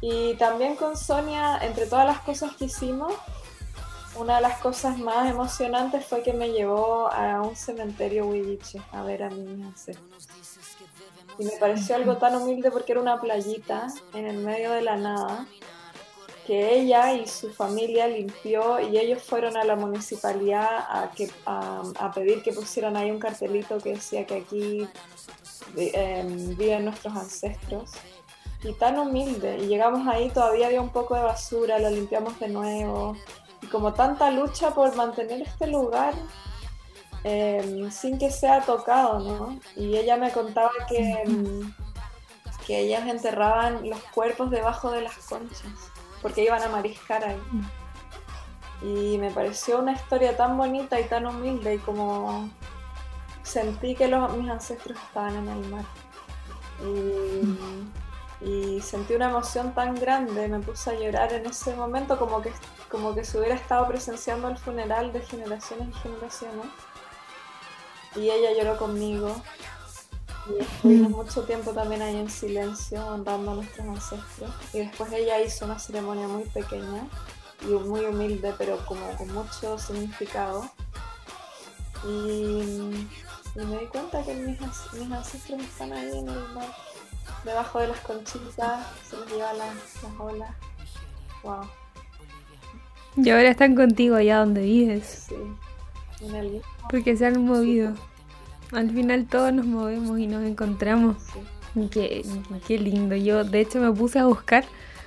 [0.00, 3.12] Y también con Sonia, entre todas las cosas que hicimos,
[4.16, 9.02] una de las cosas más emocionantes fue que me llevó a un cementerio huilliche a
[9.02, 10.28] ver a mis ancestros.
[11.38, 14.96] Y me pareció algo tan humilde porque era una playita en el medio de la
[14.96, 15.46] nada
[16.46, 22.52] que ella y su familia limpió y ellos fueron a la municipalidad a, pedir que
[22.52, 24.88] pusieran ahí un cartelito que decía que aquí
[25.76, 27.90] em, viven nuestros ancestros.
[28.64, 29.58] Y tan humilde.
[29.58, 33.16] Y llegamos ahí, todavía había un poco de basura, lo limpiamos de nuevo.
[33.62, 36.14] Y como tanta lucha por mantener este lugar
[37.24, 39.60] em, sin que sea tocado, ¿no?
[39.76, 41.72] Y ella me contaba que, em,
[42.66, 47.40] que ellas enterraban los cuerpos debajo de las conchas porque iban a mariscar ahí.
[48.80, 52.48] Y me pareció una historia tan bonita y tan humilde y como
[53.42, 55.84] sentí que los, mis ancestros estaban en el mar.
[56.80, 57.58] Y,
[58.80, 62.52] sentí una emoción tan grande, me puse a llorar en ese momento como que,
[62.88, 66.66] como que se hubiera estado presenciando el funeral de generaciones y generaciones.
[68.16, 69.34] Y ella lloró conmigo
[70.48, 74.50] y estuvimos mucho tiempo también ahí en silencio, honrando a nuestros ancestros.
[74.72, 77.06] Y después ella hizo una ceremonia muy pequeña
[77.62, 80.68] y muy humilde, pero como con mucho significado.
[82.04, 83.06] Y,
[83.54, 86.74] me di cuenta que mis, ancestros están ahí en el mar,
[87.44, 89.74] debajo de las conchitas, se les lleva las,
[90.18, 90.50] olas.
[91.42, 91.66] Wow.
[93.16, 95.26] Y ahora están contigo allá donde vives.
[95.28, 97.94] Sí, en el Porque se han movido.
[98.72, 101.16] Al final todos nos movemos y nos encontramos.
[101.90, 102.24] Qué,
[102.66, 103.16] qué lindo.
[103.16, 104.64] Yo de hecho me puse a buscar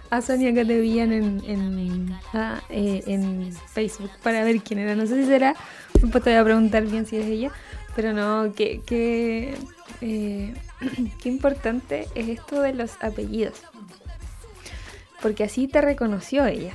[0.09, 4.95] a Sonia que te veían en, en, ah, eh, en, Facebook para ver quién era.
[4.95, 5.55] No sé si será,
[5.93, 7.51] después te voy a preguntar bien si es ella,
[7.95, 9.55] pero no, qué, qué,
[10.01, 10.53] eh,
[11.21, 13.61] qué importante es esto de los apellidos.
[15.21, 16.73] Porque así te reconoció ella.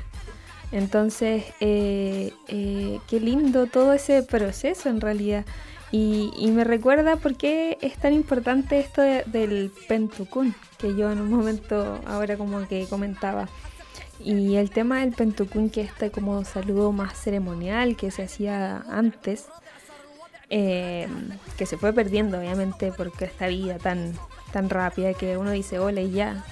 [0.72, 5.44] Entonces, eh, qué lindo todo ese proceso en realidad.
[5.92, 11.30] Y, me recuerda por qué es tan importante esto del pentucún, que yo en un
[11.30, 13.48] momento ahora como que comentaba.
[14.22, 19.48] Y el tema del pentucún, que este como saludo más ceremonial que se hacía antes,
[20.50, 21.08] eh,
[21.56, 24.12] que se fue perdiendo obviamente porque esta vida tan,
[24.52, 26.44] tan rápida que uno dice hola y ya.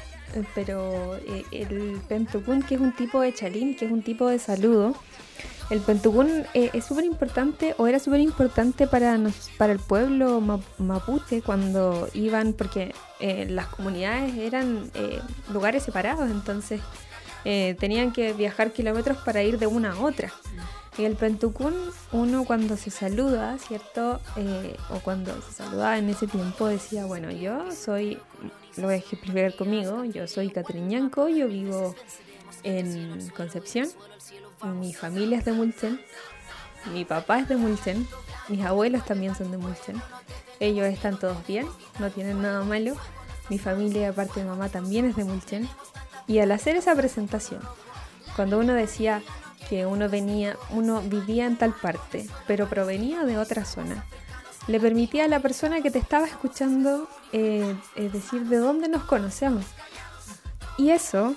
[0.54, 4.38] Pero eh, el pentucún, que es un tipo de chalín, que es un tipo de
[4.38, 4.94] saludo,
[5.70, 9.18] el Pentucún eh, es súper importante o era súper importante para,
[9.58, 10.40] para el pueblo
[10.78, 15.20] mapuche cuando iban, porque eh, las comunidades eran eh,
[15.52, 16.80] lugares separados, entonces
[17.78, 20.30] tenían que viajar kilómetros para ir de una a otra.
[20.98, 21.74] El Pentucún,
[22.12, 24.20] uno cuando se saluda, ¿cierto?
[24.90, 28.18] o cuando se saludaba en ese tiempo decía, bueno, yo soy,
[28.76, 31.94] lo voy a conmigo, yo soy Catriñanco, yo vivo
[32.64, 33.88] en Concepción
[34.64, 36.00] mi familia es de Mulchen,
[36.92, 38.06] mi papá es de Mulchen,
[38.48, 40.00] mis abuelos también son de Mulchen.
[40.60, 41.66] Ellos están todos bien,
[41.98, 42.96] no tienen nada malo.
[43.48, 45.68] Mi familia, aparte de mamá, también es de Mulchen.
[46.26, 47.60] Y al hacer esa presentación,
[48.34, 49.22] cuando uno decía
[49.68, 54.04] que uno venía, uno vivía en tal parte, pero provenía de otra zona,
[54.66, 59.04] le permitía a la persona que te estaba escuchando eh, eh, decir de dónde nos
[59.04, 59.64] conocemos.
[60.76, 61.34] Y eso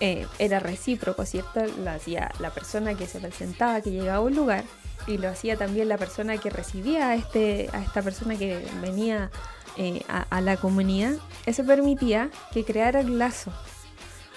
[0.00, 1.60] eh, era recíproco, ¿cierto?
[1.82, 4.64] Lo hacía la persona que se presentaba, que llegaba a un lugar,
[5.06, 9.30] y lo hacía también la persona que recibía a, este, a esta persona que venía
[9.76, 11.14] eh, a, la comunidad.
[11.46, 13.52] Eso permitía que creara un lazo,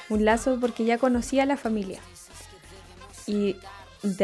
[0.10, 2.02] un lazo porque ya conocía la familia.
[3.28, 3.56] Y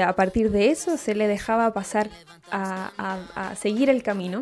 [0.02, 2.10] a partir de eso se le dejaba pasar
[2.52, 4.42] a seguir el camino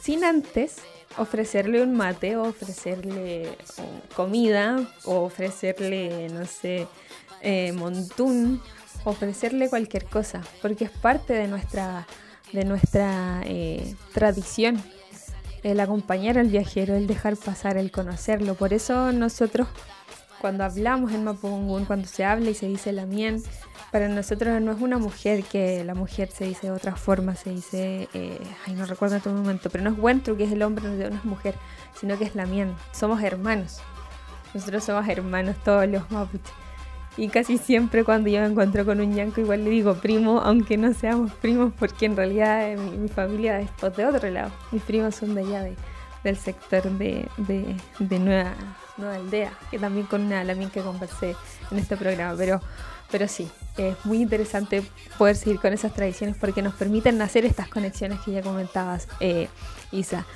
[0.00, 0.82] sin antes
[1.18, 3.56] ofrecerle un mate o ofrecerle
[4.16, 6.86] comida o ofrecerle, no sé,
[7.40, 8.60] eh, montún,
[9.04, 12.06] ofrecerle cualquier cosa, porque es parte de nuestra,
[12.52, 14.82] de nuestra eh, tradición
[15.62, 18.54] el acompañar al viajero, el dejar pasar, el conocerlo.
[18.54, 19.66] Por eso nosotros
[20.40, 23.42] cuando hablamos en Mapungún, cuando se habla y se dice la mien,
[23.90, 27.50] para nosotros no es una mujer que la mujer se dice de otra forma, se
[27.50, 30.62] dice, eh, ay, no recuerdo en este momento, pero no es Wentru, que es el
[30.62, 31.54] hombre, no es mujer,
[31.98, 32.74] sino que es la mien.
[32.92, 33.80] Somos hermanos.
[34.52, 36.52] Nosotros somos hermanos, todos los mapuches.
[37.16, 40.76] Y casi siempre cuando yo me encuentro con un yanco, igual le digo primo, aunque
[40.76, 44.50] no seamos primos, porque en realidad eh, mi, familia es de otro lado.
[44.72, 45.64] Mis primos son de allá,
[46.24, 48.54] del sector de, de, Nueva,
[48.96, 51.36] Nueva Aldea, que también con una mien que conversé
[51.70, 52.34] en este programa.
[52.36, 52.60] Pero
[53.14, 54.82] pero sí, es muy interesante
[55.18, 59.48] poder seguir con esas tradiciones porque nos permiten hacer estas conexiones que ya comentabas, eh,
[59.92, 60.26] Isa.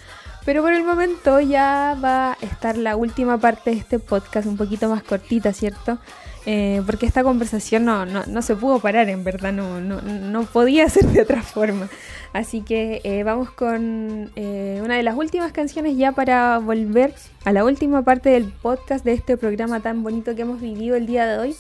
[0.45, 4.57] Pero por el momento ya va a estar la última parte de este podcast, un
[4.57, 5.99] poquito más cortita, ¿cierto?
[6.47, 10.43] Eh, porque esta conversación no, no, no, se pudo parar, en verdad, no, no, no
[10.45, 11.89] podía ser de otra forma.
[12.33, 17.15] Así que eh, vamos con eh, una de las últimas canciones ya para volver
[17.45, 21.07] a la última parte del podcast de este programa tan bonito que hemos vivido el
[21.07, 21.57] día de hoy.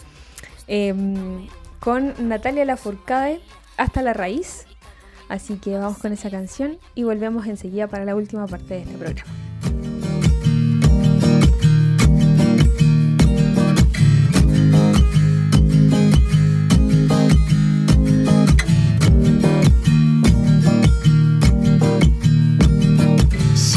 [0.66, 1.46] Em,
[1.80, 3.40] con Natalia Lafourcade,
[3.76, 4.66] Hasta la Raíz.
[5.28, 8.96] Así que vamos con esa canción y volvemos enseguida para la última parte de este
[8.96, 9.87] programa.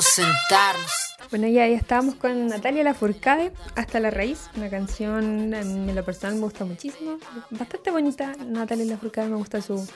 [0.00, 0.92] Sentarnos.
[1.30, 6.36] Bueno, ya, ya estábamos con Natalia Lafourcade, Hasta la Raíz, una canción en lo personal
[6.36, 7.18] me gusta muchísimo,
[7.50, 8.32] bastante bonita.
[8.46, 9.86] Natalia Lafourcade me gusta su.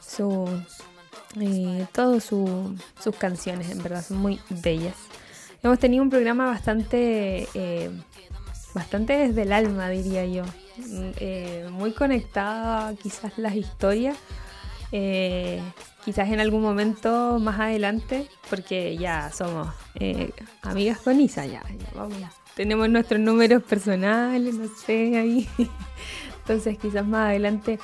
[0.00, 0.48] su
[1.40, 4.96] eh, todas su, sus canciones, en verdad, son muy bellas.
[5.62, 7.48] Hemos tenido un programa bastante.
[7.54, 7.90] eh,
[8.74, 10.44] bastante desde el alma, diría yo.
[10.76, 14.16] Mm, eh, muy conectada quizás las historias.
[14.90, 15.60] Eh,
[16.04, 20.32] quizás en algún momento más adelante, porque ya somos eh,
[20.62, 22.18] amigas con Isa, ya, ya vamos.
[22.54, 25.48] Tenemos nuestros números personales, no sé, ahí.
[26.40, 27.78] Entonces quizás más adelante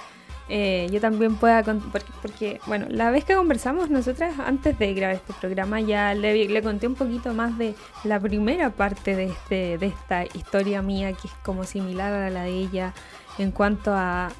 [0.51, 5.16] eh, yo también pueda, porque, porque, bueno, la vez que conversamos nosotras antes de grabar
[5.16, 9.77] este programa ya le, le conté un poquito más de la primera parte de, este,
[9.77, 12.95] de esta historia mía que es como similar a la de ella
[13.37, 14.31] en cuanto a,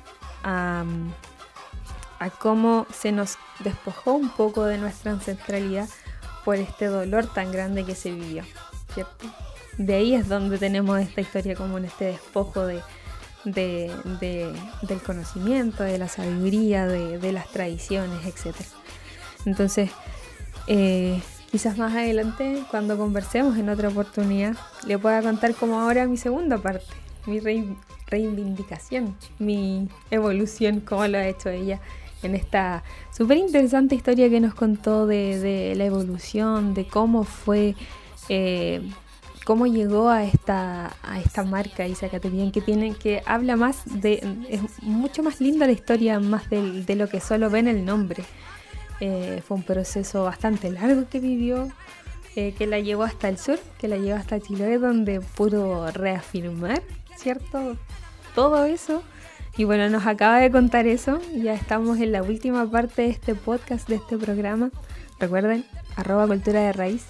[0.45, 0.85] a,
[2.19, 5.89] a cómo se nos despojó un poco de nuestra ancestralidad
[6.45, 8.45] por este dolor tan grande que se vivió,
[8.95, 9.27] ¿cierto?
[9.77, 12.83] De ahí es donde tenemos esta historia como en este despojo de
[13.45, 14.53] de,
[14.83, 18.57] del conocimiento, de la sabiduría, de, las tradiciones, etc.
[19.45, 19.91] Entonces,
[20.67, 24.57] eh, quizás más adelante, cuando conversemos en otra oportunidad,
[24.87, 26.87] le pueda contar como ahora mi segunda parte,
[27.27, 27.41] mi
[28.07, 31.81] reivindicación, mi evolución, cómo lo ha hecho ella
[32.23, 32.83] en esta
[33.17, 37.75] súper interesante historia que nos contó de, la evolución, de cómo fue
[38.29, 38.83] eh,
[39.45, 44.61] cómo llegó a esta, a esta marca Isacatepien que tiene, que habla más de, es
[44.83, 48.25] mucho más linda la historia, más de, de lo que solo ven el nombre.
[49.01, 51.69] Eh, fue un proceso bastante largo que vivió,
[52.37, 56.83] eh, que la llevó hasta el sur, que la llevó hasta Chile, donde pudo reafirmar,
[57.17, 57.77] ¿cierto?
[58.35, 59.03] Todo eso.
[59.59, 61.21] Y bueno, nos acaba de contar eso.
[61.35, 64.71] Ya estamos en la última parte de este podcast, de este programa.
[65.21, 67.09] Recuerden, arroba cultura de raíz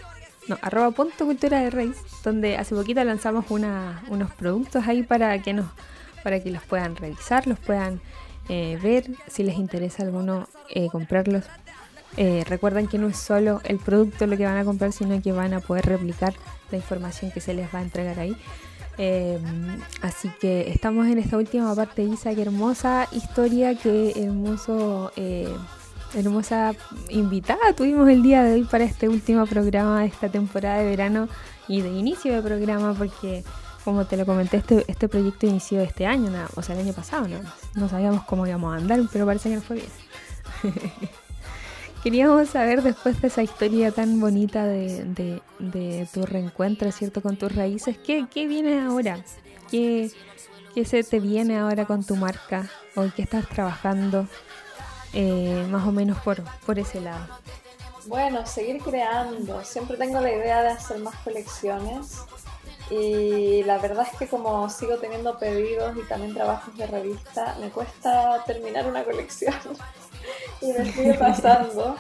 [0.49, 5.53] no, arroba punto cultura de raíz, donde hace poquito lanzamos unos productos ahí para que
[5.53, 5.67] nos,
[6.23, 8.01] para que los puedan revisar, los puedan
[8.49, 11.45] eh, ver, si les interesa alguno eh, comprarlos.
[12.17, 15.33] Eh, recuerden que no es solo el producto lo que van a comprar, sino que
[15.33, 16.33] van a poder replicar
[16.71, 18.35] la información que se les va a entregar ahí.
[20.03, 25.13] Así que estamos en esta última parte, Isa, qué hermosa historia, qué hermoso
[26.15, 26.75] hermosa
[27.11, 31.29] invitada tuvimos el día de hoy para este último programa de esta temporada de verano
[31.67, 33.45] y de inicio de programa porque
[33.85, 37.29] como te lo comenté este, este proyecto inició este año, o sea el año pasado
[37.29, 37.39] no,
[37.75, 39.89] no sabíamos cómo íbamos a andar pero parece que no fue bien
[42.09, 45.43] queríamos saber después de esa historia tan bonita de,
[46.11, 49.23] tu reencuentro cierto con tus raíces ¿qué, viene ahora?
[49.71, 50.11] ¿Qué,
[50.75, 52.67] ¿Qué se te viene ahora con tu marca?
[52.97, 54.27] ¿O qué estás trabajando?
[55.13, 57.27] Eh, más o menos por, por ese lado.
[58.07, 59.63] Bueno, seguir creando.
[59.63, 62.23] Siempre tengo la idea de hacer más colecciones
[62.91, 67.69] y la verdad es que como sigo teniendo pedidos y también trabajos de revista, me
[67.69, 69.53] cuesta terminar una colección
[70.61, 71.97] y me sigue pasando.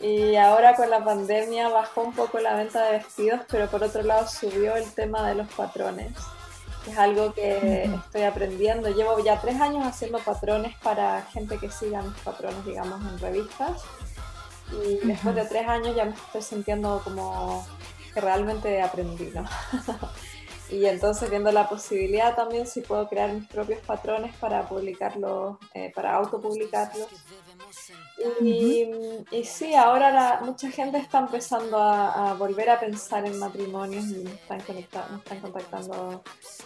[0.00, 4.02] Y ahora con la pandemia bajó un poco la venta de vestidos, pero por otro
[4.02, 6.12] lado subió el tema de los patrones
[6.90, 8.88] es algo que estoy aprendiendo.
[8.90, 13.82] Llevo ya tres años haciendo patrones para gente que siga mis patrones, digamos, en revistas.
[14.84, 17.66] Y después de tres años ya me estoy sintiendo como
[18.14, 19.44] que realmente aprendí, ¿no?
[20.70, 25.92] y entonces viendo la posibilidad también si puedo crear mis propios patrones para publicarlos, eh,
[25.94, 27.08] para autopublicarlos
[28.40, 34.32] y, sí, ahora mucha gente está empezando a, volver a pensar en matrimonios y me
[34.32, 34.60] están,
[35.40, 36.22] contactando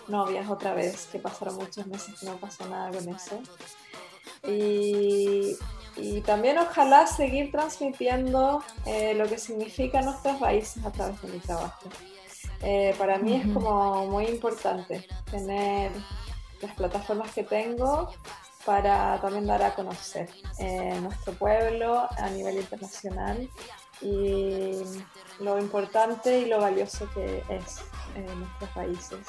[0.08, 3.40] novias otra vez, que pasaron muchos meses que no pasó nada con eso.
[4.46, 5.56] Y,
[6.24, 11.88] también ojalá seguir transmitiendo eh, lo que significa nuestras raíces a través de mi trabajo.
[12.62, 15.92] Eh, para mí es como muy importante tener
[16.60, 18.10] las plataformas que tengo
[18.64, 23.48] para también dar a conocer eh, nuestro pueblo a nivel internacional
[24.02, 24.72] y
[25.40, 27.78] lo importante y lo valioso que es
[28.14, 29.26] eh, nuestros países,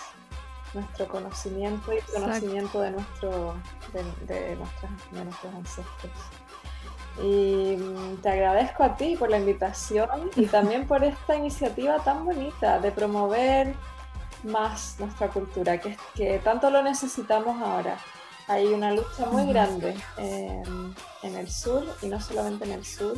[0.73, 3.55] nuestro conocimiento y el conocimiento de, nuestro,
[4.27, 6.11] de, nuestros ancestros.
[7.19, 12.25] Y mm, te agradezco a ti por la invitación y también por esta iniciativa tan
[12.25, 13.73] bonita de promover
[14.43, 17.97] más nuestra cultura, que, que tanto lo necesitamos ahora.
[18.47, 23.15] Hay una lucha muy grande en, el sur y no solamente en el sur,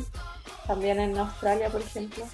[0.66, 2.24] también en Australia, por ejemplo.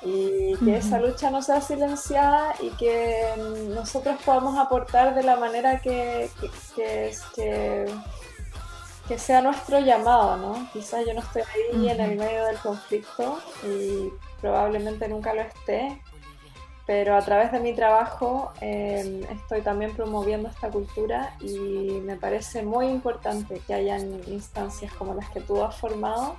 [0.00, 3.34] Y que esa lucha no sea silenciada y que
[3.74, 6.30] nosotros podamos aportar de la manera que,
[6.76, 7.86] que, que,
[9.16, 10.68] sea nuestro llamado, ¿no?
[10.72, 16.02] Quizás yo no estoy ahí en el medio del conflicto y probablemente nunca lo esté,
[16.86, 22.62] pero a través de mi trabajo em, estoy también promoviendo esta cultura y me parece
[22.62, 26.36] muy importante que hayan instancias como las que tú has formado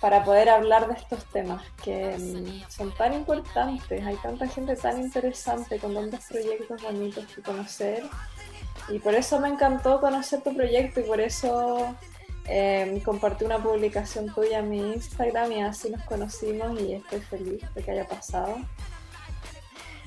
[0.00, 5.00] para poder hablar de estos temas que em, son tan importantes, hay tanta gente tan
[5.00, 8.04] interesante con tantos proyectos bonitos que conocer
[8.90, 11.94] y por eso me encantó conocer tu proyecto y por eso
[12.46, 17.62] em, compartí una publicación tuya en mi Instagram y así nos conocimos y estoy feliz
[17.74, 18.56] de que haya pasado.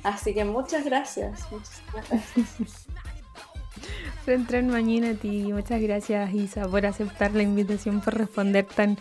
[0.03, 1.51] Así que muchas gracias.
[1.51, 2.87] Muchas gracias.
[4.27, 5.51] Entren mañana a ti.
[5.51, 8.97] Muchas gracias, Isa, por aceptar la invitación, por responder tan,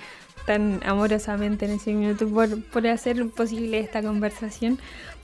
[0.47, 4.79] tan amorosamente en ese minuto, por, por hacer posible esta conversación.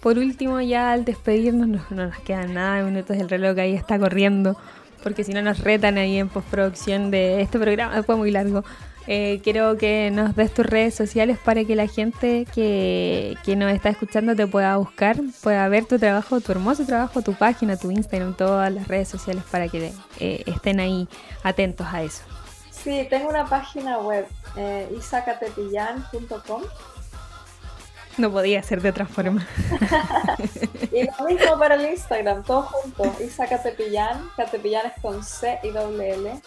[0.06, 3.74] Por último, ya al despedirnos, no, no nos quedan nada de minutos, el reloj ahí
[3.74, 4.56] está corriendo,
[5.02, 8.62] porque si no nos retan ahí en postproducción de este programa, fue muy largo.
[9.08, 13.72] Eh, quiero que nos des tus redes sociales para que la gente que, que, nos
[13.72, 17.90] está escuchando te pueda buscar, pueda ver tu trabajo, tu hermoso trabajo, tu página, tu
[17.90, 21.08] Instagram, todas las redes sociales para que eh, estén ahí
[21.42, 22.22] atentos a eso.
[22.70, 24.24] Sí, tengo una página web,
[24.56, 24.86] eh.
[28.18, 29.46] No podía ser de otra forma.
[30.92, 33.14] y lo mismo para el Instagram, todo junto.
[33.22, 36.40] Isa Catepillan, Catepillan es con C y doble L.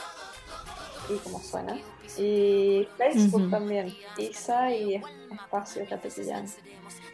[1.10, 1.78] Y como suena.
[2.18, 5.02] Y Facebook también, Isa y
[5.32, 6.48] Espacio Catepillán.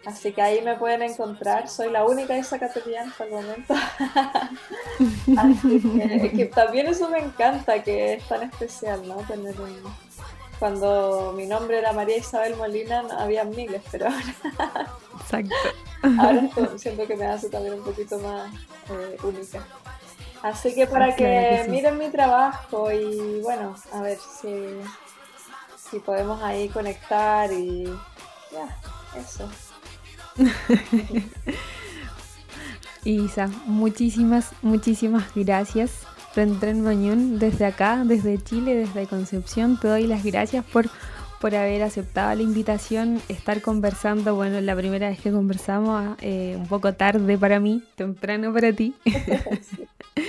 [0.06, 1.68] Así que ahí me pueden encontrar.
[1.68, 3.74] Soy la única Isa Catepillán hasta el momento.
[5.38, 9.16] Así que, también eso me encanta, que es tan especial, ¿no?
[9.18, 10.05] Tener un...
[10.60, 14.90] Cuando mi nombre era María Isabel Molina, había miles, pero ahora.
[15.22, 15.56] Exacto.
[16.20, 18.52] ahora siento que me hace también un poquito más
[18.90, 19.66] eh, única.
[20.42, 24.80] Así que para que, miren mi trabajo y bueno, a ver si,
[25.90, 27.86] si podemos ahí conectar y
[28.52, 28.78] ya,
[29.20, 29.50] eso.
[33.04, 36.05] Isa, muchísimas, muchísimas gracias.
[36.36, 40.88] Rentren Mañón, desde acá, desde Chile, desde Concepción, te doy las gracias por,
[41.40, 44.36] por haber aceptado la invitación, estar conversando.
[44.36, 48.94] Bueno, la primera vez que conversamos, eh, un poco tarde para mí, temprano para ti.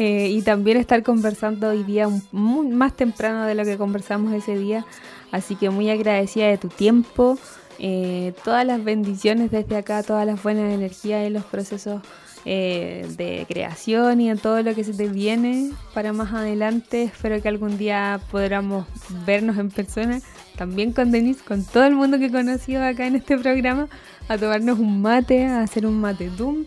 [0.00, 4.56] Eh, y también estar conversando hoy día muy, más temprano de lo que conversamos ese
[4.56, 4.86] día.
[5.32, 7.36] Así que muy agradecida de tu tiempo,
[7.80, 12.00] eh, todas las bendiciones desde acá, todas las buenas energías en los procesos
[12.44, 17.04] eh, de creación y en todo lo que se te viene para más adelante.
[17.04, 18.86] Espero que algún día podamos
[19.26, 20.20] vernos en persona,
[20.56, 23.88] también con Denise, con todo el mundo que he conocido acá en este programa,
[24.28, 26.64] a tomarnos un mate, a hacer un mate doom,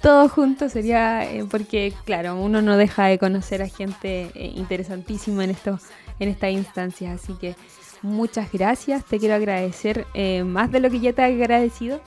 [0.00, 5.44] todos juntos sería eh, porque claro uno no deja de conocer a gente eh, interesantísima
[5.44, 5.78] en esto
[6.20, 7.12] en esta instancia.
[7.12, 7.56] Así que
[8.02, 10.06] muchas gracias te quiero agradecer
[10.44, 12.00] más de lo que ya te he agradecido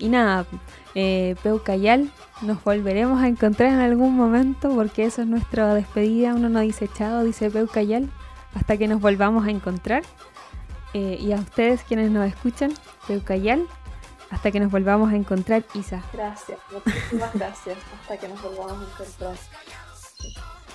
[0.00, 0.44] y nada
[0.94, 2.10] Peucayal
[2.42, 6.88] nos volveremos a encontrar en algún momento porque eso es nuestra despedida uno no dice
[6.92, 8.10] chao dice Peucayal
[8.54, 10.02] hasta que nos volvamos a encontrar
[10.92, 12.72] y a ustedes quienes nos escuchan
[13.06, 13.68] Peucayal
[14.30, 16.02] hasta que nos volvamos a encontrar, Isa.
[16.12, 17.76] Gracias, muchísimas gracias.
[18.00, 19.34] Hasta que nos volvamos a encontrar.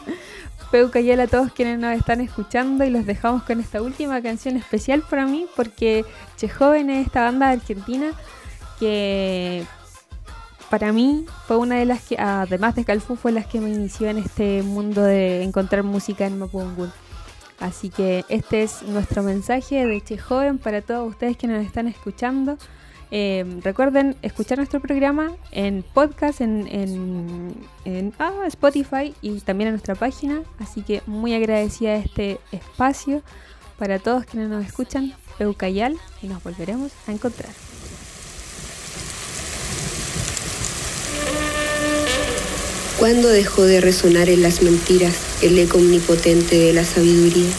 [0.72, 5.04] Peucayal a todos quienes nos están escuchando y los dejamos con esta última canción especial
[5.10, 6.04] para mí porque
[6.36, 8.12] Che Joven es esta banda argentina
[8.80, 9.66] que
[10.70, 14.10] para mí fue una de las que, además de Calfu, fue las que me inició
[14.10, 16.92] en este mundo de encontrar música en Mapudungun.
[17.60, 21.88] Así que este es nuestro mensaje de Che Joven para todos ustedes que nos están
[21.88, 22.58] escuchando.
[23.12, 27.64] Eh, recuerden escuchar nuestro programa en podcast, en,
[28.20, 30.42] ah, Spotify y también en nuestra página.
[30.60, 33.22] Así que muy agradecida de este espacio
[33.78, 35.14] para todos quienes nos escuchan.
[35.38, 37.52] Eucayal y nos volveremos a encontrar.
[42.98, 47.50] ¿Cuándo dejó de resonar en las mentiras el eco omnipotente de la sabiduría?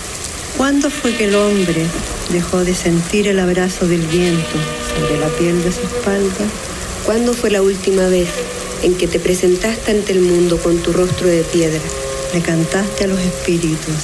[0.57, 1.85] ¿Cuándo fue que el hombre
[2.33, 4.57] dejó de sentir el abrazo del viento
[4.89, 6.47] sobre la piel de su espalda?
[7.05, 8.29] ¿Cuándo fue la última vez
[8.83, 11.83] en que te presentaste ante el mundo con tu rostro de piedra?
[12.33, 13.95] Le cantaste a los espíritus.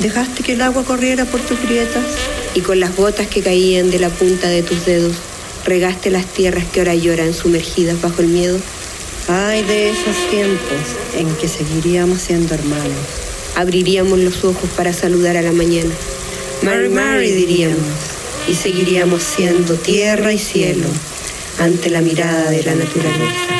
[0.00, 2.04] ¿Dejaste que el agua corriera por tus grietas?
[2.54, 5.16] Y con las gotas que caían de la punta de tus dedos,
[5.66, 8.58] regaste las tierras que ahora lloran sumergidas bajo el miedo.
[9.28, 15.42] Ay de esos tiempos en que seguiríamos siendo hermanos abriríamos los ojos para saludar a
[15.42, 15.92] la mañana.
[16.62, 17.80] Mary, Mary diríamos,
[18.46, 20.86] y seguiríamos siendo tierra y cielo
[21.58, 23.55] ante la mirada de la naturaleza.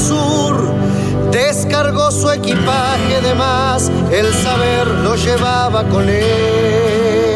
[0.00, 0.74] Sur.
[1.30, 7.30] Descargó su equipaje de más, el saber lo llevaba con él.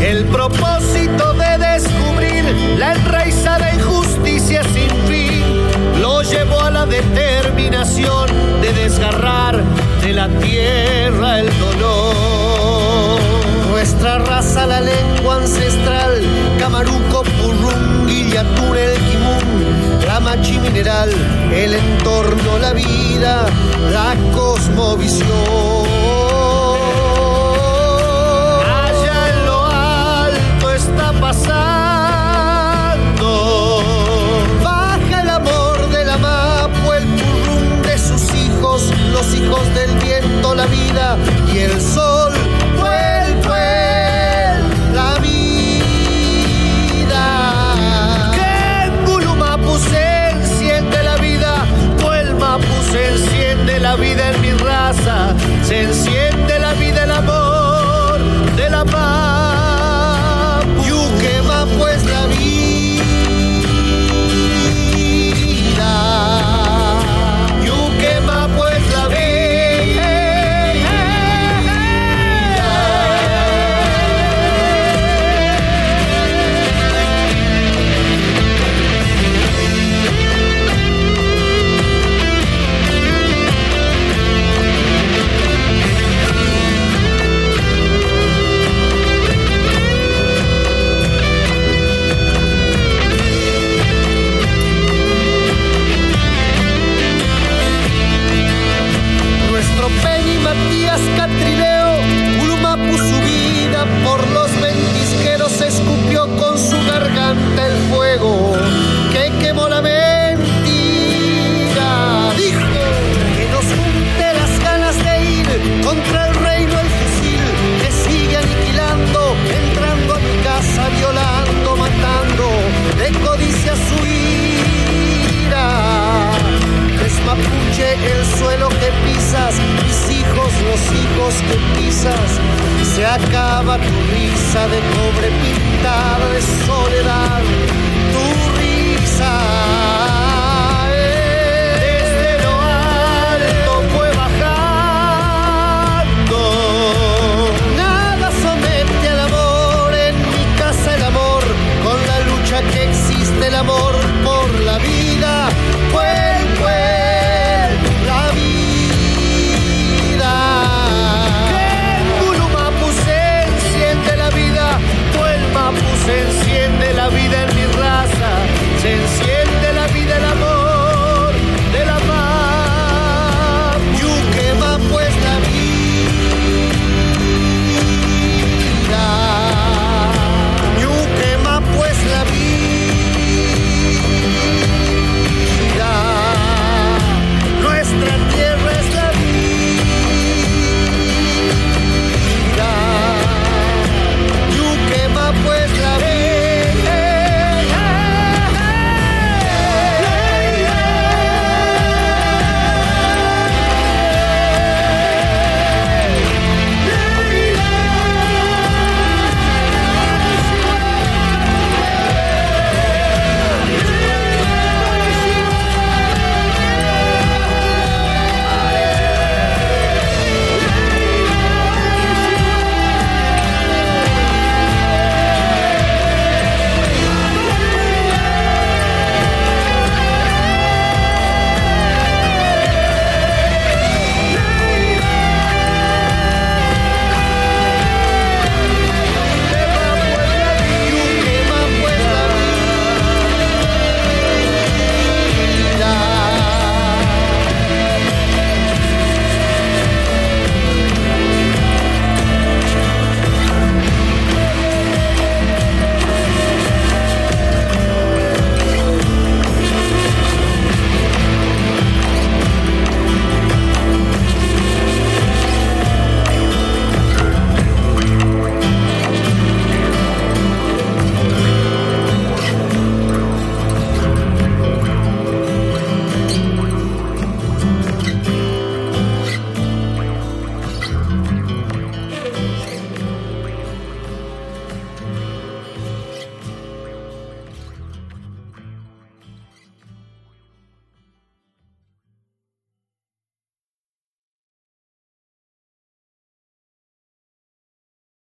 [0.00, 2.44] El propósito de descubrir
[2.78, 5.42] la enraizada injusticia sin fin
[6.00, 8.28] lo llevó a la determinación
[8.60, 9.62] de desgarrar
[10.02, 13.20] de la tierra el dolor.
[13.70, 16.22] Nuestra raza, la lengua ancestral,
[16.58, 19.31] Camaruco, Purrungui, Yatún, el la
[20.36, 21.10] machi mineral,
[21.52, 23.44] el entorno, la vida,
[23.92, 25.28] la cosmovisión.
[28.84, 31.42] Allá en lo alto está pasando.
[34.64, 40.54] Baja el amor de la mapu, el purrum de sus hijos, los hijos del viento,
[40.54, 41.18] la vida
[41.52, 42.11] y el sol.